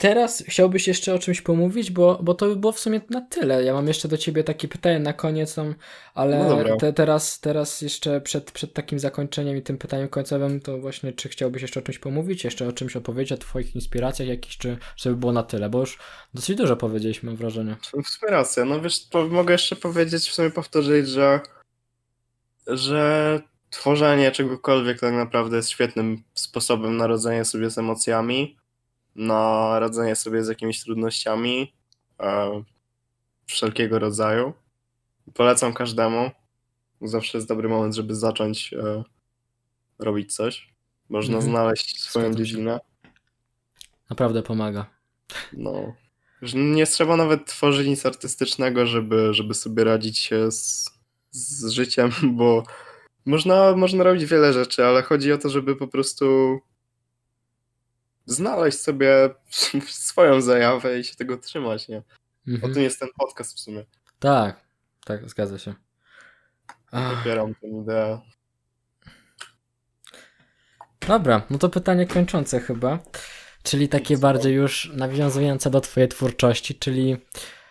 [0.00, 3.64] teraz chciałbyś jeszcze o czymś pomówić, bo, bo to by było w sumie na tyle.
[3.64, 5.74] Ja mam jeszcze do ciebie takie pytanie na koniec, tam,
[6.14, 10.78] ale no te, teraz, teraz jeszcze przed, przed takim zakończeniem i tym pytaniem końcowym, to
[10.78, 14.56] właśnie czy chciałbyś jeszcze o czymś pomówić, jeszcze o czymś opowiedzieć, o twoich inspiracjach jakichś,
[14.56, 15.98] czy, czy by było na tyle, bo już
[16.34, 17.76] dosyć dużo powiedzieliśmy, mam wrażenie.
[18.04, 21.40] W sumie racja, no wiesz, mogę jeszcze powiedzieć, w sumie powtórzyć, że
[22.66, 23.40] że
[23.70, 28.59] tworzenie czegokolwiek tak naprawdę jest świetnym sposobem na radzenie sobie z emocjami,
[29.16, 31.74] na radzenie sobie z jakimiś trudnościami
[32.20, 32.62] e,
[33.46, 34.52] wszelkiego rodzaju.
[35.34, 36.30] Polecam każdemu.
[37.02, 39.04] Zawsze jest dobry moment, żeby zacząć e,
[39.98, 40.74] robić coś.
[41.08, 41.52] Można mhm.
[41.52, 42.80] znaleźć swoją dziedzinę.
[44.10, 44.86] Naprawdę pomaga.
[45.52, 45.94] No.
[46.54, 50.90] Nie trzeba nawet tworzyć nic artystycznego, żeby, żeby sobie radzić się z,
[51.30, 52.62] z życiem, bo
[53.26, 56.58] można, można robić wiele rzeczy, ale chodzi o to, żeby po prostu
[58.30, 59.30] znaleźć sobie
[59.88, 62.02] swoją zajawę i się tego trzymać, nie?
[62.48, 62.70] Mhm.
[62.70, 63.84] O tym jest ten podcast w sumie.
[64.18, 64.60] Tak,
[65.04, 65.74] tak, zgadza się.
[66.90, 68.20] Popieram tę ideę.
[71.08, 72.98] Dobra, no to pytanie kończące chyba,
[73.62, 74.20] czyli takie Co?
[74.20, 77.16] bardziej już nawiązujące do twojej twórczości, czyli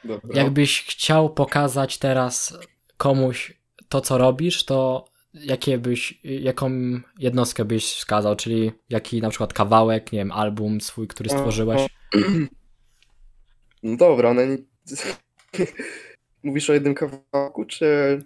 [0.03, 0.41] Dobra.
[0.41, 2.57] jakbyś chciał pokazać teraz
[2.97, 6.71] komuś to, co robisz, to jakie byś, jaką
[7.19, 11.87] jednostkę byś wskazał, czyli jaki na przykład kawałek, nie wiem, album swój, który stworzyłeś?
[13.83, 14.57] No dobra, no nie...
[16.43, 18.19] Mówisz o jednym kawałku, czy...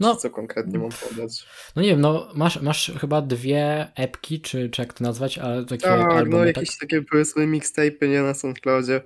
[0.00, 1.46] No, czy co konkretnie mam podać?
[1.76, 5.64] No nie wiem, no masz, masz chyba dwie epki, czy, czy jak to nazwać, ale
[5.64, 6.80] takie tak, albumy, no jakieś tak?
[6.80, 9.00] takie powiedzmy mixtape, nie na SoundCloudzie.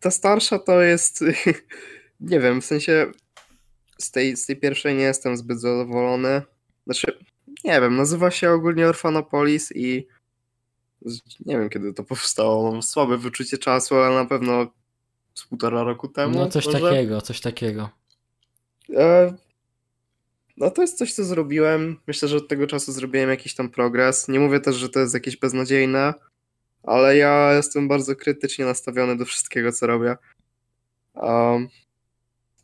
[0.00, 1.24] Ta starsza to jest,
[2.20, 3.06] nie wiem, w sensie
[3.98, 6.42] z tej, z tej pierwszej nie jestem zbyt zadowolony.
[6.86, 7.18] Znaczy,
[7.64, 10.06] nie wiem, nazywa się ogólnie Orphanopolis i
[11.40, 12.72] nie wiem kiedy to powstało.
[12.72, 14.66] Mam słabe wyczucie czasu, ale na pewno
[15.34, 16.34] z półtora roku temu.
[16.34, 16.80] No coś może.
[16.80, 17.90] takiego, coś takiego.
[18.96, 19.34] E...
[20.56, 22.00] No to jest coś, co zrobiłem.
[22.06, 24.28] Myślę, że od tego czasu zrobiłem jakiś tam progres.
[24.28, 26.14] Nie mówię też, że to jest jakieś beznadziejne,
[26.82, 30.16] ale ja jestem bardzo krytycznie nastawiony do wszystkiego, co robię.
[31.14, 31.68] Um,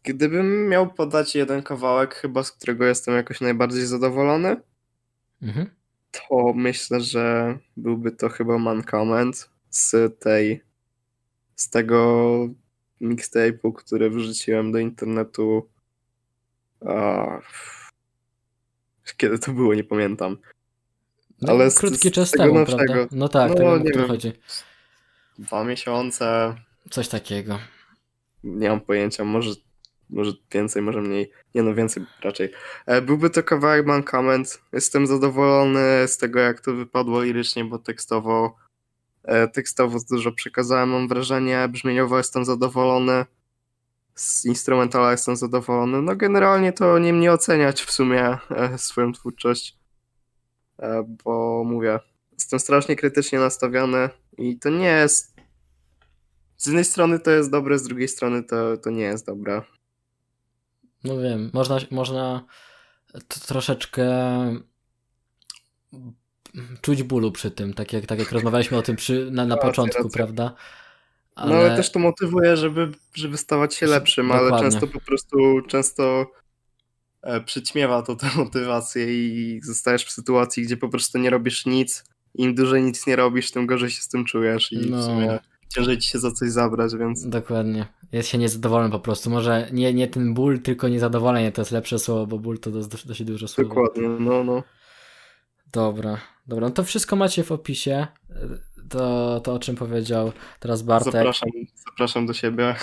[0.07, 4.57] Gdybym miał podać jeden kawałek, chyba z którego jestem jakoś najbardziej zadowolony,
[5.42, 5.70] mhm.
[6.12, 10.64] to myślę, że byłby to chyba Mankament z tej
[11.57, 12.48] z tego
[13.00, 15.68] mixtape'u, który wrzuciłem do internetu.
[16.86, 17.26] A,
[19.16, 20.36] kiedy to było, nie pamiętam.
[21.42, 22.84] No, Ale krótki z, czas z temu, nowszego.
[22.84, 23.07] prawda?
[23.12, 24.32] No tak, no, tego nie wiem, chodzi.
[25.38, 26.54] Dwa miesiące.
[26.90, 27.59] Coś takiego.
[28.44, 29.50] Nie mam pojęcia, może
[30.11, 31.30] może więcej, może mniej.
[31.54, 32.50] Nie no, więcej raczej.
[32.86, 34.61] E, byłby to kawałek Mankament.
[34.72, 38.57] Jestem zadowolony z tego, jak to wypadło lirycznie, bo tekstowo
[39.24, 41.68] e, tekstowo dużo przekazałem, mam wrażenie.
[41.68, 43.24] Brzmieniowo jestem zadowolony.
[44.14, 46.02] Z instrumentala jestem zadowolony.
[46.02, 49.76] No generalnie to nie mnie oceniać w sumie e, swoją twórczość,
[51.24, 51.98] bo mówię,
[52.32, 55.36] jestem strasznie krytycznie nastawiony i to nie jest
[56.57, 59.62] z jednej strony to jest dobre, z drugiej strony to, to nie jest dobre.
[61.07, 62.44] No wiem, można, można
[63.46, 64.07] troszeczkę
[66.80, 70.11] czuć bólu przy tym, tak jak, tak jak rozmawialiśmy o tym przy, na, na początku,
[70.11, 70.54] prawda?
[71.34, 71.54] Ale...
[71.54, 74.52] No ale też to motywuje, żeby, żeby stawać się lepszym, Dokładnie.
[74.52, 75.36] ale często po prostu
[75.68, 76.26] często
[77.22, 82.04] e, przyćmiewa to tę motywację i zostajesz w sytuacji, gdzie po prostu nie robisz nic.
[82.34, 84.98] Im dłużej nic nie robisz, tym gorzej się z tym czujesz i no.
[84.98, 85.38] w sumie
[85.68, 87.28] ciężej ci się za coś zabrać, więc...
[87.28, 87.86] Dokładnie.
[88.12, 89.30] Jest się niezadowolony po prostu.
[89.30, 93.24] Może nie, nie ten ból, tylko niezadowolenie to jest lepsze słowo, bo ból to dość,
[93.24, 93.68] dużo słowo.
[93.68, 94.62] Dokładnie, no, no.
[95.72, 96.68] Dobra, dobra.
[96.68, 98.06] No to wszystko macie w opisie.
[98.88, 101.12] To, to o czym powiedział teraz Bartek.
[101.12, 101.50] Zapraszam,
[101.90, 102.74] zapraszam do siebie.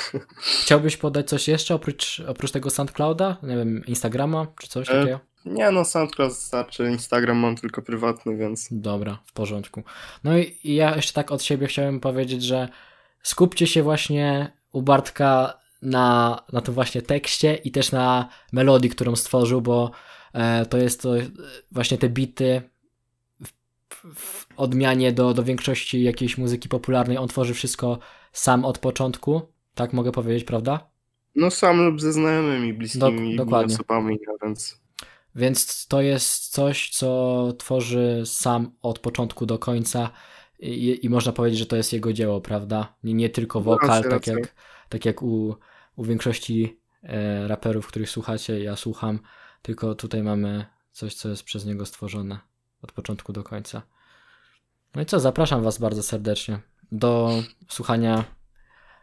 [0.63, 3.37] Chciałbyś podać coś jeszcze oprócz, oprócz tego SoundClouda?
[3.43, 5.19] Nie wiem, Instagrama czy coś e, takiego?
[5.45, 8.67] Nie, no SoundCloud starczy, Instagram mam tylko prywatny, więc...
[8.71, 9.83] Dobra, w porządku.
[10.23, 12.69] No i ja jeszcze tak od siebie chciałem powiedzieć, że
[13.23, 19.15] skupcie się właśnie u Bartka na, na tym właśnie tekście i też na melodii, którą
[19.15, 19.91] stworzył, bo
[20.33, 21.09] e, to jest to
[21.71, 22.61] właśnie te bity
[23.43, 23.51] w,
[24.15, 27.99] w odmianie do, do większości jakiejś muzyki popularnej, on tworzy wszystko
[28.31, 29.41] sam od początku,
[29.75, 30.89] tak mogę powiedzieć, prawda?
[31.35, 33.75] No sam lub ze znajomymi, bliskimi Dok- dokładnie.
[33.75, 34.82] osobami, a więc
[35.35, 40.09] Więc to jest coś, co tworzy sam od początku do końca
[40.59, 42.95] i, i można powiedzieć, że to jest jego dzieło, prawda?
[43.03, 44.55] Nie, nie tylko wokal, Racja, tak jak,
[44.89, 45.55] tak jak u,
[45.95, 49.19] u większości e, raperów, których słuchacie, ja słucham,
[49.61, 52.39] tylko tutaj mamy coś, co jest przez niego stworzone
[52.81, 53.81] od początku do końca.
[54.95, 56.59] No i co, zapraszam Was bardzo serdecznie
[56.91, 58.23] do słuchania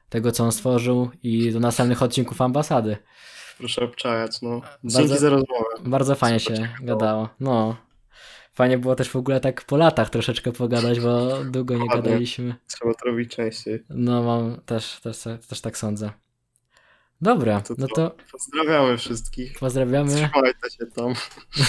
[0.09, 2.97] tego, co on stworzył i do następnych odcinków ambasady.
[3.61, 4.61] Proszę obczajać, no.
[4.61, 5.65] Bardzo- Dzięki za rozmowę.
[5.85, 6.85] Bardzo fajnie Super się ciekawe.
[6.87, 7.29] gadało.
[7.41, 7.77] No.
[8.53, 12.03] Fajnie było też w ogóle tak po latach troszeczkę pogadać, bo długo nie Dokładnie.
[12.11, 12.55] gadaliśmy.
[12.67, 13.85] Trzeba to robić częściej.
[13.91, 16.11] No mam też, też, też tak sądzę.
[17.21, 17.95] Dobra, To no co?
[17.95, 19.59] to Pozdrawiamy wszystkich.
[19.59, 20.11] pozdrawiamy.
[20.11, 21.15] Trzymajcie się tam.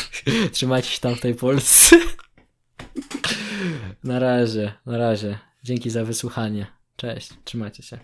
[0.54, 1.96] Trzymajcie się tam w tej Polsce.
[4.04, 5.40] Na razie, na razie.
[5.64, 6.68] Dzięki za wysłuchanie.
[6.96, 8.00] Cześć, trzymajcie się.